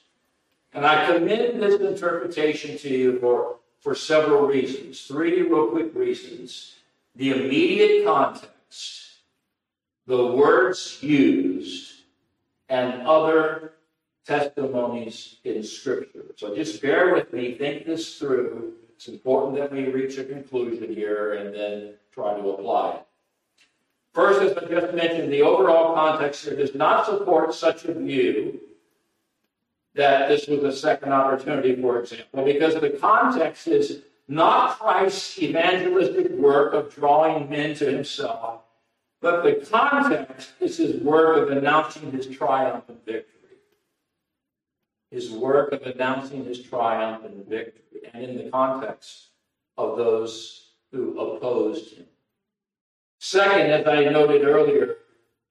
And 0.73 0.87
I 0.87 1.07
commend 1.07 1.63
this 1.63 1.81
interpretation 1.81 2.79
to 2.79 2.89
you 2.89 3.19
for, 3.19 3.57
for 3.81 3.95
several 3.95 4.47
reasons. 4.47 5.01
Three 5.03 5.43
real 5.43 5.69
quick 5.69 5.95
reasons. 5.95 6.77
The 7.17 7.31
immediate 7.31 8.05
context, 8.05 9.19
the 10.07 10.27
words 10.27 11.03
used, 11.03 11.93
and 12.69 13.03
other 13.03 13.73
testimonies 14.25 15.37
in 15.43 15.65
Scripture. 15.65 16.27
So 16.37 16.55
just 16.55 16.81
bear 16.81 17.13
with 17.15 17.33
me, 17.33 17.55
think 17.55 17.85
this 17.85 18.17
through. 18.17 18.75
It's 18.95 19.09
important 19.09 19.57
that 19.57 19.73
we 19.73 19.89
reach 19.89 20.19
a 20.19 20.25
conclusion 20.25 20.95
here 20.95 21.35
and 21.35 21.55
then 21.55 21.95
try 22.13 22.35
to 22.35 22.51
apply 22.51 22.97
it. 22.97 23.07
First, 24.13 24.43
as 24.43 24.57
I 24.57 24.67
just 24.67 24.95
mentioned, 24.95 25.33
the 25.33 25.43
overall 25.43 25.95
context 25.95 26.45
here 26.45 26.57
does 26.57 26.75
not 26.75 27.07
support 27.07 27.55
such 27.55 27.85
a 27.85 27.95
view 27.95 28.61
that 29.95 30.29
this 30.29 30.47
was 30.47 30.63
a 30.63 30.73
second 30.73 31.13
opportunity, 31.13 31.81
for 31.81 32.01
example, 32.01 32.45
because 32.45 32.75
the 32.75 32.91
context 32.91 33.69
is 33.69 34.03
not 34.27 34.79
Christ's 34.79 35.41
evangelistic 35.43 36.31
work 36.33 36.73
of 36.73 36.95
drawing 36.95 37.51
men 37.51 37.75
to 37.77 37.91
himself, 37.91 38.63
but 39.21 39.43
the 39.43 39.67
context 39.67 40.53
is 40.61 40.77
his 40.77 41.03
work 41.03 41.37
of 41.37 41.57
announcing 41.57 42.11
his 42.13 42.27
triumph 42.27 42.85
and 42.89 43.05
victory. 43.05 43.27
His 45.11 45.31
work 45.31 45.73
of 45.73 45.83
announcing 45.83 46.45
his 46.45 46.63
triumph 46.63 47.25
and 47.25 47.45
victory, 47.47 48.09
and 48.13 48.25
in 48.25 48.37
the 48.37 48.51
context 48.51 49.31
of 49.77 49.97
those 49.97 50.71
who 50.93 51.19
opposed 51.19 51.97
him. 51.97 52.07
Second, 53.23 53.71
as 53.71 53.87
I 53.87 54.05
noted 54.05 54.45
earlier, 54.45 54.97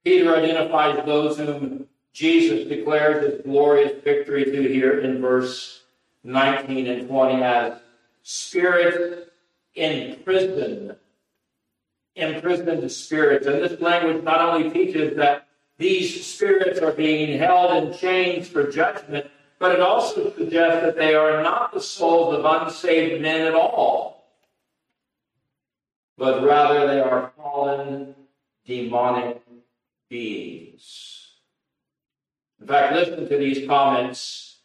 Peter 0.03 0.35
identifies 0.35 1.05
those 1.05 1.37
whom 1.37 1.85
Jesus 2.13 2.67
declares 2.67 3.23
his 3.23 3.41
glorious 3.43 4.03
victory 4.03 4.43
to 4.43 4.67
here 4.67 5.01
in 5.01 5.21
verse 5.21 5.83
19 6.23 6.87
and 6.87 7.07
20 7.07 7.43
as 7.43 7.79
spirit 8.23 9.31
imprisoned, 9.75 10.95
imprisoned 12.15 12.91
spirits. 12.91 13.45
And 13.45 13.61
this 13.61 13.79
language 13.79 14.23
not 14.23 14.41
only 14.41 14.71
teaches 14.71 15.15
that 15.17 15.47
these 15.77 16.25
spirits 16.25 16.79
are 16.79 16.91
being 16.91 17.37
held 17.37 17.83
in 17.83 17.95
chains 17.95 18.47
for 18.47 18.71
judgment, 18.71 19.27
but 19.59 19.73
it 19.73 19.79
also 19.79 20.33
suggests 20.33 20.81
that 20.83 20.95
they 20.95 21.13
are 21.13 21.43
not 21.43 21.71
the 21.71 21.81
souls 21.81 22.33
of 22.33 22.45
unsaved 22.45 23.21
men 23.21 23.41
at 23.41 23.53
all, 23.53 24.25
but 26.17 26.43
rather 26.43 26.87
they 26.87 26.99
are 26.99 27.31
fallen 27.59 28.15
demonic 28.65 29.41
beings. 30.09 31.27
In 32.61 32.67
fact, 32.67 32.93
listen 32.93 33.27
to 33.27 33.37
these 33.37 33.67
comments 33.67 34.59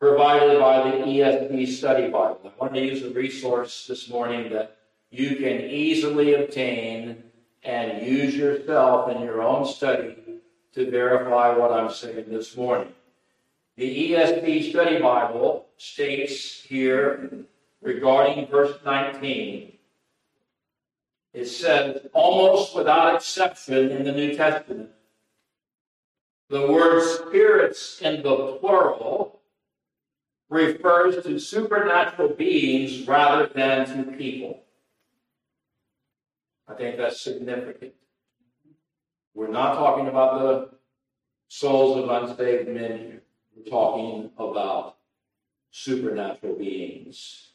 provided 0.00 0.58
by 0.58 0.90
the 0.90 0.96
ESV 0.96 1.68
Study 1.68 2.08
Bible. 2.08 2.40
I 2.44 2.52
want 2.60 2.74
to 2.74 2.80
use 2.80 3.02
a 3.04 3.10
resource 3.10 3.86
this 3.86 4.08
morning 4.08 4.52
that 4.52 4.76
you 5.10 5.36
can 5.36 5.60
easily 5.60 6.34
obtain 6.34 7.22
and 7.62 8.04
use 8.04 8.34
yourself 8.34 9.10
in 9.10 9.22
your 9.22 9.40
own 9.42 9.66
study 9.66 10.16
to 10.74 10.90
verify 10.90 11.56
what 11.56 11.70
I'm 11.70 11.90
saying 11.90 12.26
this 12.28 12.56
morning. 12.56 12.92
The 13.76 14.12
ESV 14.12 14.70
Study 14.70 15.00
Bible 15.00 15.66
states 15.76 16.62
here 16.62 17.46
regarding 17.80 18.48
verse 18.48 18.76
19, 18.84 19.73
it 21.34 21.46
says, 21.46 22.06
almost 22.12 22.76
without 22.76 23.16
exception 23.16 23.90
in 23.90 24.04
the 24.04 24.12
New 24.12 24.36
Testament, 24.36 24.90
the 26.48 26.70
word 26.70 27.02
spirits 27.02 28.00
in 28.00 28.22
the 28.22 28.58
plural 28.60 29.40
refers 30.48 31.24
to 31.24 31.40
supernatural 31.40 32.28
beings 32.28 33.06
rather 33.08 33.48
than 33.48 33.86
to 33.86 34.12
people. 34.16 34.62
I 36.68 36.74
think 36.74 36.96
that's 36.96 37.20
significant. 37.20 37.94
We're 39.34 39.48
not 39.48 39.74
talking 39.74 40.06
about 40.06 40.38
the 40.38 40.70
souls 41.48 42.04
of 42.04 42.10
unsaved 42.10 42.68
men 42.68 42.98
here. 42.98 43.22
We're 43.56 43.70
talking 43.70 44.30
about 44.38 44.98
supernatural 45.70 46.54
beings. 46.54 47.54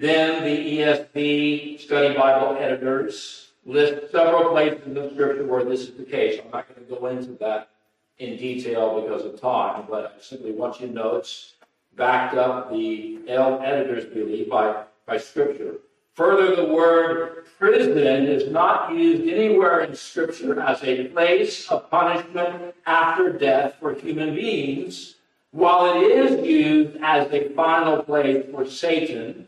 Then 0.00 0.44
the 0.44 0.78
ESV 0.78 1.80
Study 1.80 2.14
Bible 2.14 2.56
editors 2.60 3.50
list 3.66 4.12
several 4.12 4.50
places 4.50 4.86
in 4.86 4.94
the 4.94 5.10
scripture 5.10 5.44
where 5.44 5.64
this 5.64 5.80
is 5.80 5.96
the 5.96 6.04
case. 6.04 6.40
I'm 6.44 6.52
not 6.52 6.68
going 6.68 6.86
to 6.86 6.94
go 6.94 7.06
into 7.06 7.32
that 7.40 7.70
in 8.18 8.36
detail 8.36 9.00
because 9.00 9.24
of 9.24 9.40
time, 9.40 9.86
but 9.90 10.14
I 10.16 10.22
simply 10.22 10.52
want 10.52 10.80
you 10.80 10.86
to 10.86 10.92
know 10.92 11.16
it's 11.16 11.54
backed 11.96 12.36
up, 12.36 12.70
the 12.70 13.18
L 13.26 13.60
editors 13.60 14.04
believe, 14.04 14.48
by, 14.48 14.84
by 15.04 15.18
scripture. 15.18 15.74
Further, 16.14 16.54
the 16.54 16.72
word 16.72 17.46
prison 17.58 18.26
is 18.26 18.52
not 18.52 18.94
used 18.94 19.28
anywhere 19.28 19.80
in 19.80 19.94
Scripture 19.94 20.60
as 20.60 20.82
a 20.82 21.06
place 21.08 21.68
of 21.70 21.88
punishment 21.90 22.74
after 22.86 23.32
death 23.32 23.76
for 23.80 23.94
human 23.94 24.34
beings, 24.34 25.14
while 25.52 26.00
it 26.00 26.02
is 26.02 26.44
used 26.46 26.98
as 27.02 27.32
a 27.32 27.48
final 27.50 28.02
place 28.02 28.46
for 28.50 28.64
Satan, 28.64 29.47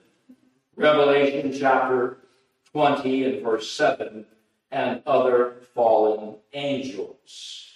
Revelation 0.80 1.52
chapter 1.52 2.16
20 2.72 3.24
and 3.24 3.42
verse 3.44 3.70
7, 3.70 4.24
and 4.70 5.02
other 5.06 5.56
fallen 5.74 6.36
angels. 6.54 7.66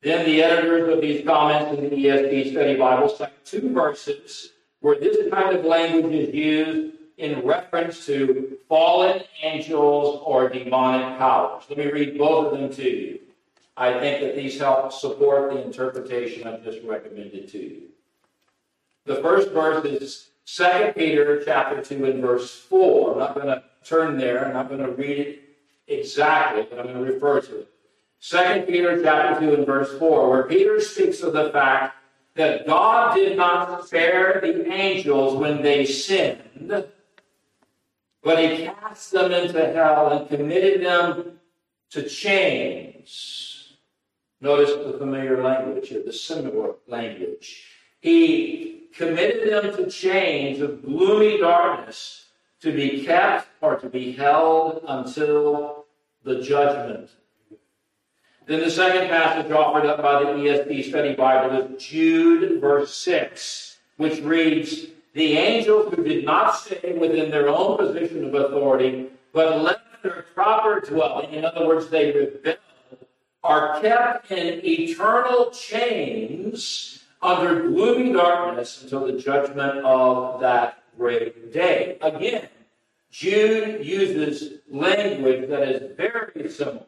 Then 0.00 0.24
the 0.24 0.40
editors 0.40 0.94
of 0.94 1.00
these 1.00 1.26
comments 1.26 1.76
in 1.76 1.90
the 1.90 1.96
ESV 1.96 2.52
Study 2.52 2.76
Bible 2.76 3.08
cite 3.08 3.44
two 3.44 3.72
verses 3.72 4.52
where 4.82 5.00
this 5.00 5.28
kind 5.32 5.56
of 5.56 5.64
language 5.64 6.14
is 6.14 6.32
used 6.32 6.94
in 7.18 7.44
reference 7.44 8.06
to 8.06 8.56
fallen 8.68 9.22
angels 9.42 10.22
or 10.24 10.48
demonic 10.48 11.18
powers. 11.18 11.64
Let 11.68 11.78
me 11.78 11.90
read 11.90 12.16
both 12.16 12.52
of 12.52 12.60
them 12.60 12.70
to 12.72 12.88
you. 12.88 13.18
I 13.76 13.98
think 13.98 14.20
that 14.20 14.36
these 14.36 14.60
help 14.60 14.92
support 14.92 15.50
the 15.50 15.64
interpretation 15.64 16.46
I've 16.46 16.62
just 16.62 16.84
recommended 16.84 17.48
to 17.48 17.58
you. 17.58 17.82
The 19.06 19.16
first 19.16 19.50
verse 19.50 19.84
is 19.84 20.28
2 20.46 20.92
Peter 20.94 21.42
chapter 21.44 21.82
2 21.82 22.04
and 22.04 22.22
verse 22.22 22.60
4. 22.60 23.12
I'm 23.12 23.18
not 23.18 23.34
going 23.34 23.46
to 23.46 23.62
turn 23.84 24.18
there. 24.18 24.44
And 24.44 24.58
I'm 24.58 24.68
going 24.68 24.80
to 24.80 24.90
read 24.90 25.18
it 25.18 25.42
exactly, 25.88 26.66
but 26.68 26.78
I'm 26.78 26.86
going 26.86 27.04
to 27.04 27.12
refer 27.12 27.40
to 27.40 27.60
it. 27.60 27.68
2 28.20 28.64
Peter 28.66 29.02
chapter 29.02 29.40
2 29.40 29.54
and 29.54 29.66
verse 29.66 29.98
4, 29.98 30.30
where 30.30 30.42
Peter 30.44 30.80
speaks 30.80 31.20
of 31.22 31.34
the 31.34 31.50
fact 31.50 31.96
that 32.36 32.66
God 32.66 33.14
did 33.14 33.36
not 33.36 33.86
spare 33.86 34.40
the 34.42 34.72
angels 34.72 35.36
when 35.36 35.62
they 35.62 35.84
sinned, 35.84 36.84
but 38.22 38.38
he 38.38 38.64
cast 38.64 39.12
them 39.12 39.30
into 39.30 39.72
hell 39.72 40.10
and 40.10 40.28
committed 40.28 40.84
them 40.84 41.38
to 41.90 42.02
chains. 42.08 43.74
Notice 44.40 44.70
the 44.70 44.98
familiar 44.98 45.42
language 45.42 45.88
here, 45.88 46.02
the 46.04 46.12
similar 46.12 46.74
language. 46.88 47.64
He 48.00 48.83
committed 48.96 49.50
them 49.50 49.76
to 49.76 49.90
chains 49.90 50.60
of 50.60 50.82
gloomy 50.82 51.38
darkness 51.38 52.26
to 52.60 52.72
be 52.72 53.04
kept 53.04 53.48
or 53.60 53.76
to 53.76 53.88
be 53.88 54.12
held 54.12 54.84
until 54.86 55.84
the 56.22 56.40
judgment. 56.40 57.10
Then 58.46 58.60
the 58.60 58.70
second 58.70 59.08
passage 59.08 59.50
offered 59.50 59.86
up 59.86 60.02
by 60.02 60.22
the 60.22 60.30
ESV 60.30 60.88
Study 60.88 61.14
Bible 61.14 61.74
is 61.74 61.82
Jude, 61.82 62.60
verse 62.60 62.94
6, 62.94 63.78
which 63.96 64.20
reads, 64.20 64.86
the 65.14 65.36
angels 65.36 65.94
who 65.94 66.04
did 66.04 66.24
not 66.24 66.56
stay 66.56 66.96
within 66.98 67.30
their 67.30 67.48
own 67.48 67.78
position 67.78 68.24
of 68.24 68.34
authority, 68.34 69.08
but 69.32 69.62
left 69.62 70.02
their 70.02 70.26
proper 70.34 70.80
dwelling, 70.80 71.32
in 71.32 71.44
other 71.44 71.66
words, 71.66 71.88
they 71.88 72.12
rebelled, 72.12 72.58
are 73.42 73.80
kept 73.80 74.30
in 74.30 74.60
eternal 74.64 75.50
chains 75.50 76.93
under 77.24 77.68
gloomy 77.68 78.12
darkness 78.12 78.82
until 78.82 79.06
the 79.06 79.18
judgment 79.18 79.78
of 79.78 80.40
that 80.40 80.84
great 80.98 81.52
day. 81.52 81.96
Again, 82.02 82.48
Jude 83.10 83.84
uses 83.84 84.58
language 84.70 85.48
that 85.48 85.68
is 85.68 85.96
very 85.96 86.50
similar 86.50 86.84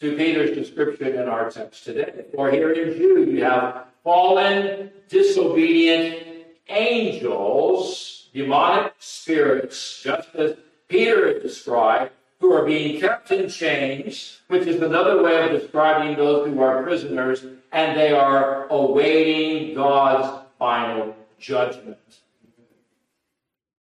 to 0.00 0.16
Peter's 0.16 0.56
description 0.56 1.08
in 1.08 1.28
our 1.28 1.50
text 1.50 1.84
today. 1.84 2.24
For 2.34 2.50
here 2.50 2.72
in 2.72 2.96
Jude, 2.96 3.28
you 3.28 3.44
have 3.44 3.88
fallen, 4.02 4.90
disobedient, 5.08 6.46
angels, 6.68 8.30
demonic 8.32 8.94
spirits, 8.98 10.02
just 10.02 10.34
as 10.34 10.56
Peter 10.88 11.26
is 11.26 11.42
described, 11.42 12.12
who 12.44 12.52
are 12.52 12.66
being 12.66 13.00
kept 13.00 13.30
in 13.30 13.48
chains, 13.48 14.42
which 14.48 14.66
is 14.66 14.82
another 14.82 15.22
way 15.22 15.46
of 15.46 15.58
describing 15.58 16.14
those 16.14 16.46
who 16.46 16.60
are 16.60 16.82
prisoners, 16.82 17.46
and 17.72 17.98
they 17.98 18.12
are 18.12 18.68
awaiting 18.68 19.74
God's 19.74 20.44
final 20.58 21.16
judgment. 21.38 21.96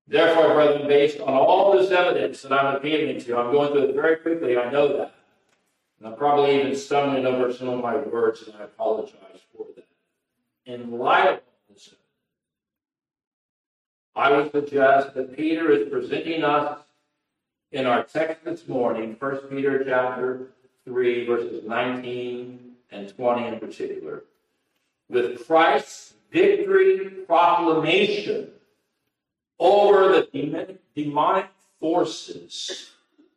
Therefore, 0.06 0.54
brethren, 0.54 0.86
based 0.86 1.18
on 1.18 1.34
all 1.34 1.72
this 1.76 1.90
evidence 1.90 2.42
that 2.42 2.52
I'm 2.52 2.76
appealing 2.76 3.20
to, 3.22 3.36
I'm 3.36 3.50
going 3.50 3.72
through 3.72 3.88
it 3.88 3.94
very 3.96 4.18
quickly, 4.18 4.56
I 4.56 4.70
know 4.70 4.96
that. 4.96 5.12
And 5.98 6.06
I'm 6.06 6.16
probably 6.16 6.60
even 6.60 6.76
stumbling 6.76 7.26
over 7.26 7.52
some 7.52 7.68
of 7.68 7.80
my 7.80 7.96
words, 7.96 8.44
and 8.46 8.54
I 8.56 8.62
apologize 8.62 9.40
for 9.56 9.66
that. 9.74 9.88
In 10.66 11.00
light 11.00 11.28
of 11.28 11.40
this 11.68 11.92
I 14.14 14.30
would 14.30 14.52
suggest 14.52 15.14
that 15.14 15.36
Peter 15.36 15.72
is 15.72 15.88
presenting 15.88 16.44
us 16.44 16.78
in 17.72 17.86
our 17.86 18.04
text 18.04 18.44
this 18.44 18.68
morning, 18.68 19.16
1 19.18 19.36
Peter 19.48 19.82
chapter 19.84 20.48
3, 20.84 21.26
verses 21.26 21.64
19 21.66 22.72
and 22.90 23.16
20 23.16 23.46
in 23.46 23.60
particular, 23.60 24.24
with 25.08 25.46
Christ's 25.46 26.14
victory 26.30 27.08
proclamation 27.26 28.50
over 29.58 30.08
the 30.08 30.78
demonic 30.94 31.48
forces 31.80 32.90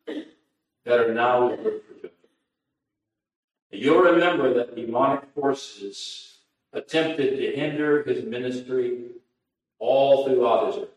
that 0.06 1.00
are 1.00 1.14
now 1.14 1.50
reserved 1.50 1.84
for. 2.02 2.10
You'll 3.70 4.02
remember 4.02 4.52
that 4.54 4.76
demonic 4.76 5.24
forces 5.34 6.38
attempted 6.72 7.38
to 7.38 7.56
hinder 7.56 8.02
his 8.02 8.24
ministry 8.24 9.06
all 9.78 10.26
throughout 10.26 10.66
his 10.66 10.76
ministry. 10.76 10.95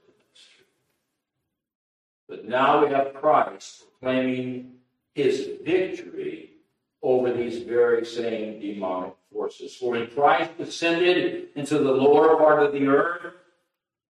But 2.30 2.48
now 2.48 2.86
we 2.86 2.94
have 2.94 3.16
Christ 3.16 3.86
proclaiming 4.00 4.74
his 5.16 5.50
victory 5.64 6.52
over 7.02 7.34
these 7.34 7.64
very 7.64 8.06
same 8.06 8.60
demonic 8.60 9.16
forces. 9.34 9.76
For 9.76 9.92
when 9.92 10.08
Christ 10.08 10.56
descended 10.58 11.50
into 11.56 11.80
the 11.80 11.92
lower 11.92 12.38
part 12.38 12.62
of 12.62 12.72
the 12.72 12.86
earth, 12.86 13.34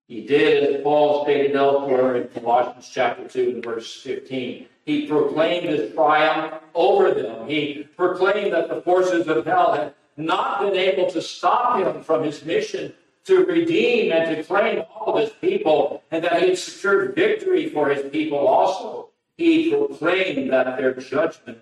he 0.08 0.26
did, 0.26 0.76
as 0.76 0.82
Paul 0.82 1.24
stated 1.24 1.56
elsewhere 1.56 2.18
in 2.18 2.28
Colossians 2.30 2.90
chapter 2.92 3.28
2 3.28 3.52
and 3.52 3.64
verse 3.64 4.02
15. 4.02 4.66
He 4.84 5.08
proclaimed 5.08 5.70
his 5.70 5.94
triumph 5.94 6.56
over 6.74 7.14
them. 7.14 7.48
He 7.48 7.88
proclaimed 7.96 8.52
that 8.54 8.68
the 8.68 8.82
forces 8.82 9.28
of 9.28 9.46
hell 9.46 9.74
had 9.74 9.94
not 10.18 10.62
been 10.62 10.76
able 10.76 11.10
to 11.12 11.22
stop 11.22 11.78
him 11.78 12.04
from 12.04 12.24
his 12.24 12.44
mission 12.44 12.94
to 13.30 13.46
redeem 13.46 14.12
and 14.12 14.36
to 14.36 14.44
claim 14.44 14.84
all 14.94 15.16
of 15.16 15.22
his 15.22 15.30
people, 15.40 16.04
and 16.12 16.24
that 16.24 16.42
he 16.42 16.50
had 16.50 16.58
secured 16.58 17.16
victory 17.16 17.70
for 17.70 17.90
his 17.90 18.10
people 18.12 18.40
also. 18.40 19.10
He 19.38 19.70
proclaimed 19.70 20.52
that 20.52 20.78
their 20.78 20.94
judgment 20.96 21.60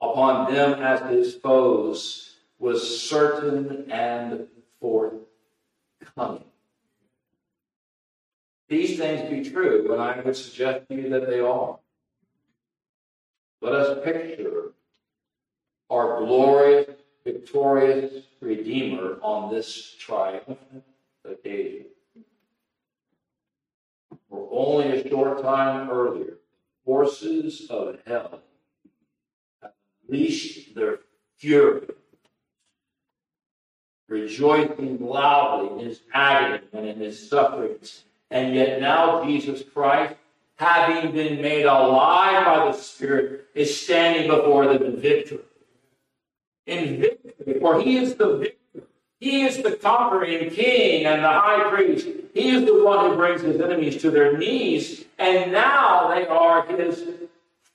upon 0.00 0.52
them 0.52 0.82
as 0.82 1.00
his 1.10 1.34
foes 1.34 2.36
was 2.58 3.00
certain 3.08 3.90
and 3.90 4.48
forthcoming. 4.80 6.44
These 8.68 8.98
things 8.98 9.30
be 9.30 9.48
true, 9.48 9.92
and 9.92 10.02
I 10.02 10.20
would 10.20 10.36
suggest 10.36 10.88
to 10.88 10.94
you 10.96 11.10
that 11.10 11.28
they 11.28 11.40
are. 11.40 11.78
Let 13.60 13.74
us 13.74 14.04
picture 14.04 14.72
our 15.90 16.24
glorious 16.24 16.90
victorious 17.24 18.25
Redeemer 18.46 19.18
on 19.22 19.52
this 19.52 19.96
triumphant 19.98 20.84
occasion. 21.28 21.86
For 24.30 24.48
only 24.52 25.00
a 25.00 25.08
short 25.08 25.42
time 25.42 25.90
earlier, 25.90 26.34
forces 26.84 27.66
of 27.68 27.98
hell 28.06 28.40
unleashed 30.08 30.76
their 30.76 31.00
fury, 31.36 31.88
rejoicing 34.08 35.04
loudly 35.04 35.80
in 35.80 35.88
his 35.88 36.02
agony 36.14 36.62
and 36.72 36.86
in 36.86 37.00
his 37.00 37.28
sufferings. 37.28 38.04
And 38.30 38.54
yet 38.54 38.80
now 38.80 39.24
Jesus 39.24 39.64
Christ, 39.74 40.14
having 40.54 41.10
been 41.12 41.42
made 41.42 41.64
alive 41.64 42.44
by 42.44 42.66
the 42.66 42.78
Spirit, 42.78 43.46
is 43.56 43.80
standing 43.80 44.30
before 44.30 44.66
them 44.66 44.84
in 44.84 45.00
victory 45.00 45.40
in 46.66 47.00
victory, 47.00 47.60
for 47.60 47.80
he 47.80 47.96
is 47.96 48.14
the 48.16 48.36
victor. 48.38 48.82
He 49.18 49.42
is 49.42 49.62
the 49.62 49.72
conquering 49.72 50.50
king 50.50 51.06
and 51.06 51.24
the 51.24 51.28
high 51.28 51.70
priest. 51.70 52.06
He 52.34 52.50
is 52.50 52.66
the 52.66 52.84
one 52.84 53.10
who 53.10 53.16
brings 53.16 53.40
his 53.40 53.60
enemies 53.60 54.00
to 54.02 54.10
their 54.10 54.36
knees, 54.36 55.06
and 55.18 55.52
now 55.52 56.14
they 56.14 56.26
are 56.26 56.66
his 56.66 57.02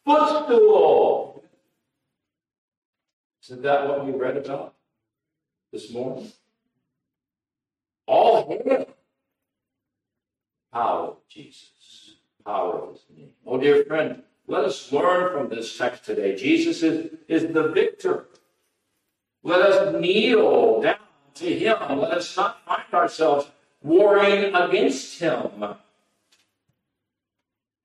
footstool. 0.06 1.44
Isn't 3.44 3.64
that 3.64 3.88
what 3.88 4.06
we 4.06 4.12
read 4.12 4.38
about 4.38 4.76
this 5.72 5.92
morning? 5.92 6.32
All 8.06 8.48
hail. 8.48 8.88
Power 10.72 11.08
of 11.08 11.18
Jesus. 11.28 12.16
Power 12.46 12.76
of 12.76 12.94
his 12.94 13.06
name. 13.18 13.32
Oh, 13.46 13.58
dear 13.58 13.84
friend, 13.86 14.24
Let 14.48 14.66
us 14.66 14.92
learn 14.92 15.32
from 15.34 15.50
this 15.50 15.78
text 15.78 16.06
today. 16.06 16.36
Jesus 16.36 16.84
is, 16.84 17.12
is 17.28 17.54
the 17.54 17.70
victor. 17.70 18.28
Let 19.44 19.62
us 19.62 20.00
kneel 20.00 20.82
down 20.82 20.96
to 21.36 21.46
him. 21.46 22.00
Let 22.00 22.12
us 22.12 22.38
not 22.38 22.64
find 22.66 22.94
ourselves 22.94 23.50
warring 23.82 24.54
against 24.54 25.20
him. 25.20 25.76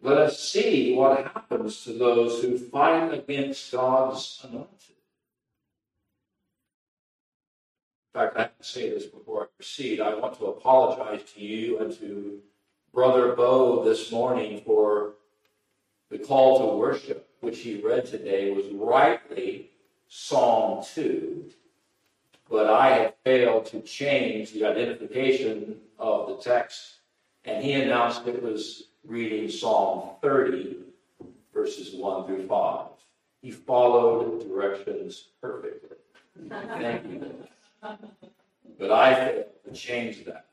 Let 0.02 0.18
us 0.18 0.48
see 0.48 0.94
what 0.94 1.24
happens 1.24 1.82
to 1.84 1.92
those 1.92 2.42
who 2.42 2.58
fight 2.58 3.12
against 3.12 3.72
God's 3.72 4.40
anointed. 4.44 4.70
In 8.14 8.20
fact, 8.20 8.36
I 8.36 8.42
have 8.42 8.58
to 8.58 8.64
say 8.64 8.90
this 8.90 9.06
before 9.06 9.44
I 9.44 9.46
proceed. 9.56 10.00
I 10.00 10.14
want 10.14 10.38
to 10.38 10.46
apologize 10.46 11.22
to 11.34 11.40
you 11.40 11.78
and 11.78 11.92
to 11.98 12.40
Brother 12.92 13.34
Bo 13.34 13.84
this 13.84 14.12
morning 14.12 14.62
for 14.64 15.14
the 16.10 16.18
call 16.18 16.58
to 16.60 16.76
worship, 16.76 17.28
which 17.40 17.60
he 17.60 17.80
read 17.80 18.06
today, 18.06 18.52
was 18.52 18.66
rightly 18.72 19.70
Psalm 20.08 20.84
2. 20.94 21.50
But 22.48 22.70
I 22.70 22.90
had 22.90 23.14
failed 23.24 23.66
to 23.66 23.80
change 23.80 24.52
the 24.52 24.64
identification 24.64 25.76
of 25.98 26.28
the 26.28 26.36
text, 26.36 27.00
and 27.44 27.62
he 27.62 27.72
announced 27.72 28.26
it 28.26 28.42
was 28.42 28.84
reading 29.04 29.50
Psalm 29.50 30.10
30, 30.22 30.76
verses 31.52 31.94
1 31.94 32.26
through 32.26 32.46
5. 32.46 32.86
He 33.42 33.50
followed 33.50 34.48
directions 34.48 35.28
perfectly. 35.40 35.96
Thank 36.48 37.04
you. 37.04 37.34
But 38.78 38.90
I 38.90 39.14
failed 39.14 39.46
to 39.64 39.72
change 39.72 40.24
that 40.24 40.46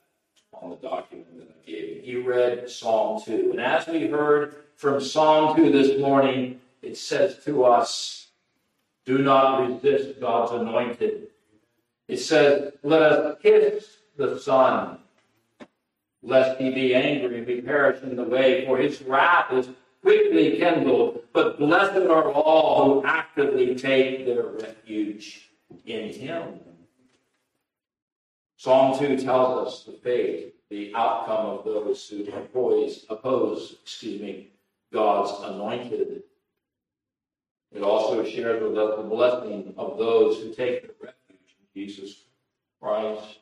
on 0.54 0.70
the 0.70 0.76
document 0.78 1.38
that 1.38 1.50
I 1.50 1.70
gave 1.70 1.98
him. 1.98 2.04
He 2.04 2.16
read 2.16 2.70
Psalm 2.70 3.22
2. 3.24 3.52
And 3.52 3.62
as 3.62 3.88
we 3.88 4.08
heard 4.08 4.56
from 4.76 5.02
Psalm 5.02 5.56
2 5.56 5.72
this 5.72 6.00
morning, 6.00 6.60
it 6.82 6.98
says 6.98 7.44
to 7.46 7.66
us, 7.66 8.23
do 9.06 9.18
not 9.20 9.68
resist 9.68 10.20
God's 10.20 10.52
anointed. 10.52 11.28
It 12.08 12.18
says, 12.18 12.74
let 12.84 13.02
us 13.02 13.38
kiss 13.42 13.98
the 14.18 14.40
Son, 14.40 15.00
lest 16.22 16.60
he 16.60 16.70
be 16.70 16.96
angry 16.96 17.40
and 17.40 17.48
we 17.48 17.62
perish 17.62 18.02
in 18.04 18.16
the 18.16 18.24
way, 18.24 18.66
for 18.66 18.78
his 18.78 19.02
wrath 19.02 19.52
is 19.54 19.70
quickly 20.02 20.58
kindled. 20.58 21.22
But 21.34 21.58
blessed 21.60 21.98
are 22.08 22.32
all 22.32 23.02
who 23.02 23.08
actively 23.08 23.76
take 23.76 24.26
their 24.26 24.44
refuge 24.44 25.50
in 25.86 26.14
him. 26.14 26.60
Psalm 28.58 28.98
2 28.98 29.18
tells 29.18 29.68
us 29.68 29.84
the 29.84 29.92
fate, 29.92 30.56
the 30.70 30.94
outcome 30.96 31.48
of 31.48 31.66
those 31.66 32.08
who 32.08 32.26
oppose, 33.10 33.76
excuse 33.82 34.22
me, 34.22 34.52
God's 34.92 35.44
anointed. 35.44 36.24
It 37.74 37.82
also 37.82 38.24
shares 38.24 38.62
with 38.62 38.78
us 38.78 38.98
the 38.98 39.04
blessing 39.04 39.74
of 39.78 39.98
those 39.98 40.38
who 40.38 40.54
take 40.54 40.92
refuge 41.02 41.58
in 41.60 41.82
Jesus 41.82 42.26
Christ. 42.80 43.40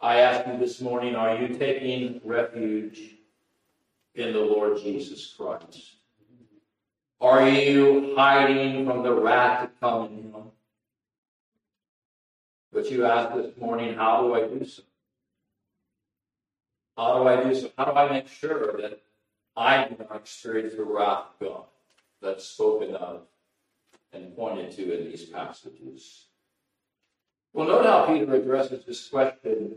I 0.00 0.20
ask 0.20 0.46
you 0.46 0.58
this 0.58 0.80
morning, 0.80 1.16
are 1.16 1.36
you 1.36 1.48
taking 1.48 2.20
refuge 2.24 3.00
in 4.14 4.32
the 4.32 4.40
Lord 4.40 4.78
Jesus 4.78 5.34
Christ? 5.36 5.96
Are 7.20 7.48
you 7.48 8.14
hiding 8.16 8.86
from 8.86 9.02
the 9.02 9.12
wrath 9.12 9.62
to 9.62 9.70
come 9.80 10.06
in 10.06 10.32
him? 10.32 10.44
But 12.72 12.90
you 12.90 13.06
asked 13.06 13.34
this 13.34 13.56
morning, 13.56 13.94
how 13.94 14.22
do 14.22 14.34
I 14.34 14.46
do 14.46 14.64
so? 14.64 14.82
How 16.96 17.18
do 17.18 17.28
I 17.28 17.42
do 17.42 17.54
so? 17.54 17.70
How 17.76 17.86
do 17.86 17.92
I 17.92 18.08
make 18.08 18.28
sure 18.28 18.80
that 18.80 19.00
I 19.56 19.88
do 19.88 19.96
not 19.98 20.16
experience 20.16 20.74
the 20.74 20.84
wrath 20.84 21.24
of 21.40 21.46
God 21.48 21.64
that's 22.24 22.44
spoken 22.44 22.94
of 22.94 23.22
and 24.12 24.34
pointed 24.36 24.72
to 24.72 24.98
in 24.98 25.10
these 25.10 25.26
passages? 25.26 26.26
Well, 27.52 27.68
note 27.68 27.86
how 27.86 28.06
Peter 28.06 28.34
addresses 28.34 28.84
this 28.84 29.08
question 29.08 29.76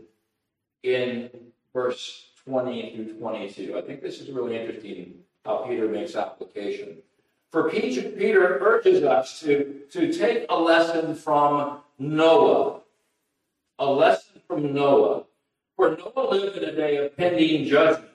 in 0.82 1.30
verse 1.72 2.30
20 2.44 2.96
through 2.96 3.18
22. 3.18 3.78
I 3.78 3.82
think 3.82 4.02
this 4.02 4.20
is 4.20 4.30
really 4.30 4.58
interesting 4.58 5.14
how 5.44 5.58
Peter 5.58 5.88
makes 5.88 6.16
application. 6.16 6.98
For 7.52 7.70
Peter 7.70 8.58
urges 8.60 9.04
us 9.04 9.40
to, 9.40 9.82
to 9.90 10.12
take 10.12 10.46
a 10.48 10.58
lesson 10.58 11.14
from 11.14 11.80
Noah 11.98 12.80
a 13.78 13.90
lesson 13.90 14.40
from 14.46 14.74
Noah. 14.74 15.24
For 15.76 15.96
Noah 15.96 16.30
lived 16.30 16.56
in 16.56 16.68
a 16.68 16.72
day 16.72 16.96
of 16.96 17.16
pending 17.16 17.66
judgment. 17.66 18.07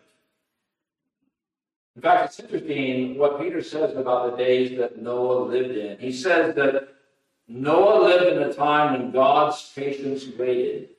In 1.95 2.01
fact, 2.01 2.25
it's 2.25 2.39
interesting 2.39 3.17
what 3.17 3.39
Peter 3.39 3.61
says 3.61 3.95
about 3.95 4.31
the 4.31 4.37
days 4.37 4.77
that 4.79 5.01
Noah 5.01 5.45
lived 5.45 5.77
in. 5.77 5.99
He 5.99 6.11
says 6.11 6.55
that 6.55 6.89
Noah 7.47 8.03
lived 8.03 8.35
in 8.35 8.43
a 8.43 8.53
time 8.53 8.93
when 8.93 9.11
God's 9.11 9.71
patience 9.75 10.25
waited. 10.37 10.89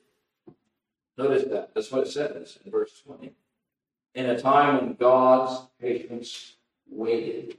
Notice 1.17 1.43
that. 1.49 1.73
That's 1.73 1.91
what 1.91 2.07
it 2.07 2.11
says 2.11 2.59
in 2.63 2.71
verse 2.71 3.01
20. 3.05 3.33
In 4.15 4.25
a 4.27 4.39
time 4.39 4.77
when 4.77 4.93
God's 4.93 5.67
patience 5.81 6.55
waited. 6.89 7.57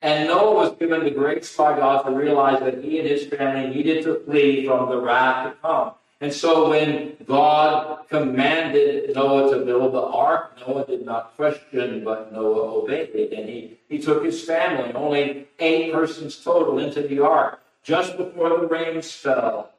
And 0.00 0.28
Noah 0.28 0.54
was 0.54 0.76
given 0.76 1.02
the 1.02 1.10
grace 1.10 1.56
by 1.56 1.76
God 1.76 2.02
to 2.02 2.12
realize 2.12 2.60
that 2.60 2.84
he 2.84 2.98
and 2.98 3.08
his 3.08 3.26
family 3.26 3.74
needed 3.74 4.04
to 4.04 4.20
flee 4.24 4.66
from 4.66 4.90
the 4.90 5.00
wrath 5.00 5.50
to 5.50 5.58
come. 5.60 5.92
And 6.24 6.32
so 6.32 6.70
when 6.70 7.18
God 7.26 8.08
commanded 8.08 9.14
Noah 9.14 9.52
to 9.52 9.62
build 9.62 9.92
the 9.92 10.00
ark, 10.00 10.58
Noah 10.58 10.86
did 10.86 11.04
not 11.04 11.36
question, 11.36 12.02
but 12.02 12.32
Noah 12.32 12.80
obeyed. 12.80 13.30
And 13.34 13.46
he, 13.46 13.78
he 13.90 13.98
took 13.98 14.24
his 14.24 14.42
family, 14.42 14.90
only 14.94 15.48
eight 15.58 15.92
persons 15.92 16.42
total, 16.42 16.78
into 16.78 17.02
the 17.02 17.20
ark 17.20 17.60
just 17.82 18.16
before 18.16 18.48
the 18.58 18.66
rains 18.66 19.12
fell, 19.12 19.72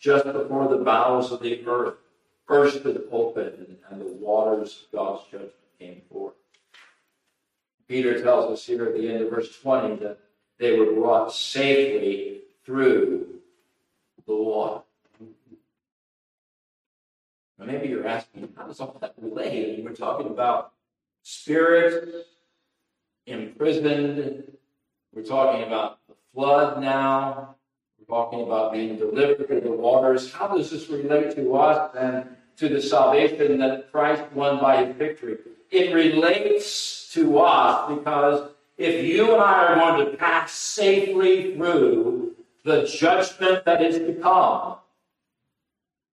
just 0.00 0.24
before 0.24 0.68
the 0.68 0.78
bowels 0.78 1.30
of 1.30 1.42
the 1.42 1.62
earth 1.66 1.96
bursted 2.48 3.02
open 3.12 3.76
and 3.90 4.00
the 4.00 4.06
waters 4.06 4.86
of 4.86 4.98
God's 4.98 5.24
judgment 5.30 5.52
came 5.78 6.00
forth. 6.10 6.32
Peter 7.88 8.22
tells 8.22 8.50
us 8.50 8.64
here 8.64 8.86
at 8.86 8.94
the 8.94 9.06
end 9.06 9.22
of 9.22 9.28
verse 9.28 9.54
20 9.58 9.96
that 9.96 10.18
they 10.58 10.78
were 10.78 10.94
brought 10.94 11.30
safely 11.30 12.40
through 12.64 13.26
the 14.26 14.34
water. 14.34 14.83
Now 17.58 17.66
maybe 17.66 17.88
you're 17.88 18.06
asking, 18.06 18.52
how 18.56 18.66
does 18.66 18.80
all 18.80 18.96
that 19.00 19.14
relate? 19.20 19.84
We're 19.84 19.94
talking 19.94 20.26
about 20.26 20.72
spirits 21.22 22.26
imprisoned. 23.26 24.44
We're 25.14 25.22
talking 25.22 25.66
about 25.66 25.98
the 26.08 26.14
flood 26.34 26.80
now. 26.80 27.56
We're 27.98 28.06
talking 28.06 28.42
about 28.42 28.72
being 28.72 28.96
delivered 28.96 29.46
through 29.46 29.60
the 29.60 29.70
waters. 29.70 30.32
How 30.32 30.48
does 30.48 30.70
this 30.70 30.88
relate 30.88 31.34
to 31.36 31.56
us 31.56 31.94
and 31.96 32.28
to 32.56 32.68
the 32.68 32.82
salvation 32.82 33.58
that 33.58 33.90
Christ 33.90 34.24
won 34.32 34.60
by 34.60 34.84
his 34.84 34.96
victory? 34.96 35.38
It 35.70 35.94
relates 35.94 37.10
to 37.12 37.38
us 37.38 37.96
because 37.96 38.50
if 38.76 39.04
you 39.04 39.32
and 39.32 39.42
I 39.42 39.66
are 39.66 39.76
going 39.76 40.10
to 40.10 40.16
pass 40.16 40.52
safely 40.52 41.54
through 41.54 42.34
the 42.64 42.84
judgment 42.84 43.64
that 43.64 43.82
is 43.82 43.98
to 43.98 44.20
come, 44.20 44.76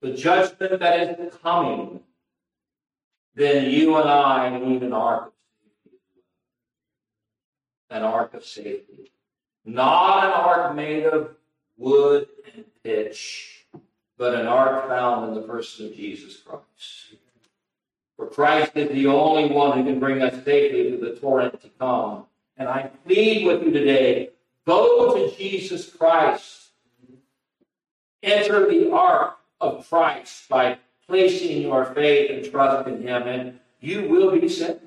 the 0.01 0.13
judgment 0.13 0.79
that 0.79 1.19
is 1.19 1.33
coming, 1.35 1.99
then 3.35 3.69
you 3.69 3.95
and 3.95 4.09
I 4.09 4.57
need 4.57 4.83
an 4.83 4.93
ark 4.93 5.27
of 5.27 5.33
safety. 5.83 5.97
An 7.91 8.03
ark 8.03 8.33
of 8.33 8.43
safety. 8.43 9.11
Not 9.63 10.25
an 10.25 10.31
ark 10.31 10.75
made 10.75 11.05
of 11.05 11.35
wood 11.77 12.27
and 12.53 12.65
pitch, 12.83 13.65
but 14.17 14.33
an 14.33 14.47
ark 14.47 14.87
found 14.87 15.29
in 15.29 15.35
the 15.35 15.47
person 15.47 15.87
of 15.87 15.95
Jesus 15.95 16.37
Christ. 16.37 17.15
For 18.17 18.27
Christ 18.27 18.71
is 18.75 18.89
the 18.89 19.07
only 19.07 19.49
one 19.54 19.77
who 19.77 19.83
can 19.83 19.99
bring 19.99 20.21
us 20.21 20.43
safely 20.43 20.91
to 20.91 20.97
the 20.97 21.15
torrent 21.19 21.62
to 21.62 21.69
come. 21.79 22.25
And 22.58 22.67
I 22.67 22.91
plead 23.06 23.45
with 23.45 23.63
you 23.63 23.71
today 23.71 24.29
go 24.65 25.15
to 25.15 25.35
Jesus 25.35 25.89
Christ. 25.89 26.69
Enter 28.23 28.69
the 28.69 28.91
ark 28.91 29.37
of 29.62 29.87
Christ 29.87 30.49
by 30.49 30.77
placing 31.07 31.62
your 31.62 31.85
faith 31.93 32.31
and 32.31 32.51
trust 32.51 32.87
in 32.87 33.01
Him, 33.01 33.23
and 33.23 33.59
you 33.79 34.09
will 34.09 34.31
be 34.39 34.49
saved. 34.49 34.79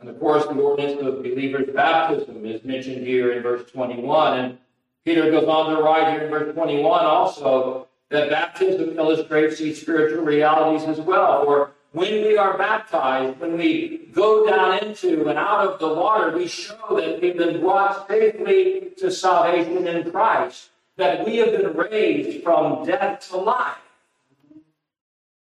And 0.00 0.10
of 0.10 0.18
course, 0.18 0.44
the 0.44 0.54
ordinance 0.54 1.00
of 1.00 1.22
believers' 1.22 1.70
baptism 1.72 2.44
is 2.44 2.64
mentioned 2.64 3.06
here 3.06 3.32
in 3.32 3.42
verse 3.42 3.70
21. 3.70 4.38
And 4.38 4.58
Peter 5.04 5.30
goes 5.30 5.48
on 5.48 5.74
to 5.74 5.82
write 5.82 6.12
here 6.12 6.24
in 6.24 6.30
verse 6.30 6.52
21 6.54 7.04
also 7.04 7.86
that 8.10 8.28
baptism 8.28 8.98
illustrates 8.98 9.58
these 9.58 9.80
spiritual 9.80 10.24
realities 10.24 10.88
as 10.88 11.00
well. 11.00 11.44
For 11.44 11.70
when 11.92 12.24
we 12.24 12.36
are 12.36 12.58
baptized, 12.58 13.38
when 13.38 13.56
we 13.56 14.08
go 14.12 14.46
down 14.46 14.78
into 14.80 15.28
and 15.28 15.38
out 15.38 15.68
of 15.68 15.78
the 15.78 15.88
water, 15.88 16.36
we 16.36 16.48
show 16.48 16.96
that 16.96 17.20
we've 17.20 17.36
been 17.36 17.60
brought 17.60 18.08
safely 18.08 18.90
to 18.98 19.10
salvation 19.10 19.86
in 19.86 20.10
Christ, 20.10 20.70
that 21.02 21.26
we 21.26 21.36
have 21.38 21.50
been 21.50 21.72
raised 21.74 22.44
from 22.44 22.86
death 22.86 23.28
to 23.28 23.36
life. 23.36 23.74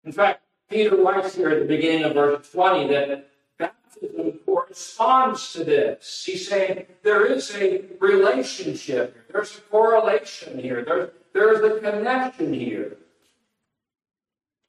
In 0.05 0.13
fact, 0.13 0.43
Peter 0.69 0.97
writes 0.97 1.35
here 1.35 1.49
at 1.49 1.61
the 1.61 1.65
beginning 1.65 2.05
of 2.05 2.13
verse 2.13 2.51
20 2.53 2.89
that 2.89 3.31
baptism 3.59 4.39
corresponds 4.45 5.55
to 5.55 5.65
this. 5.65 6.25
He's 6.27 6.47
saying 6.47 6.85
there 7.03 7.25
is 7.25 7.55
a 7.55 7.85
relationship 8.01 9.15
here, 9.15 9.25
there's 9.33 9.57
a 9.57 9.61
correlation 9.63 10.59
here, 10.59 10.85
there's, 10.85 11.11
there's 11.33 11.61
a 11.65 11.81
connection 11.81 12.53
here 12.53 12.99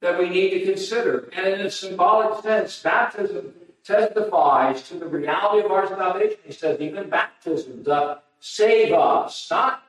that 0.00 0.18
we 0.18 0.30
need 0.30 0.50
to 0.50 0.64
consider. 0.64 1.28
And 1.36 1.46
in 1.48 1.66
a 1.66 1.70
symbolic 1.70 2.42
sense, 2.42 2.82
baptism 2.82 3.52
testifies 3.84 4.88
to 4.88 4.94
the 4.94 5.06
reality 5.06 5.66
of 5.66 5.70
our 5.70 5.86
salvation. 5.86 6.38
He 6.46 6.52
says, 6.52 6.80
even 6.80 7.10
baptism 7.10 7.82
does 7.82 8.18
save 8.40 8.92
us, 8.94 9.48
not 9.50 9.82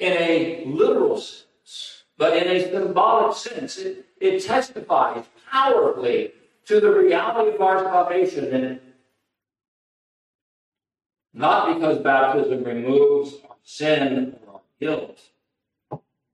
in 0.00 0.12
a 0.12 0.64
literal 0.66 1.18
sense, 1.18 2.04
but 2.16 2.36
in 2.36 2.48
a 2.48 2.70
symbolic 2.70 3.36
sense. 3.36 3.78
It, 3.78 4.06
it 4.20 4.42
testifies 4.42 5.24
powerfully 5.50 6.32
to 6.66 6.80
the 6.80 6.90
reality 6.90 7.54
of 7.54 7.60
our 7.60 7.84
salvation. 7.84 8.52
And 8.52 8.80
not 11.32 11.74
because 11.74 11.98
baptism 11.98 12.64
removes 12.64 13.34
our 13.48 13.56
sin 13.62 14.36
or 14.46 14.54
our 14.54 14.60
guilt, 14.80 15.20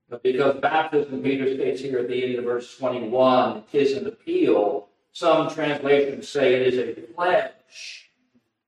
but 0.08 0.22
because 0.22 0.60
baptism, 0.60 1.22
Peter 1.22 1.52
states 1.54 1.80
here 1.80 1.98
at 1.98 2.08
the 2.08 2.24
end 2.24 2.36
of 2.36 2.44
verse 2.44 2.76
21, 2.78 3.64
is 3.72 3.92
an 3.92 4.06
appeal. 4.06 4.88
Some 5.12 5.50
translations 5.50 6.28
say 6.28 6.54
it 6.54 6.74
is 6.74 6.78
a 6.78 7.00
pledge 7.12 8.10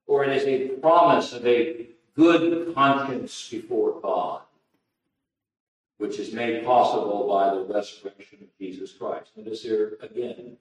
or 0.07 0.25
it 0.25 0.37
is 0.37 0.45
a 0.47 0.69
promise 0.81 1.33
of 1.33 1.47
a 1.47 1.87
good 2.17 2.75
conscience 2.75 3.49
before 3.49 4.01
God, 4.01 4.41
which 5.99 6.19
is 6.19 6.33
made 6.33 6.65
possible 6.65 7.29
by 7.29 7.55
the 7.55 7.63
resurrection 7.63 8.39
of 8.43 8.59
Jesus 8.59 8.93
Christ. 8.93 9.31
Notice 9.37 9.63
here 9.63 9.99
again 10.01 10.57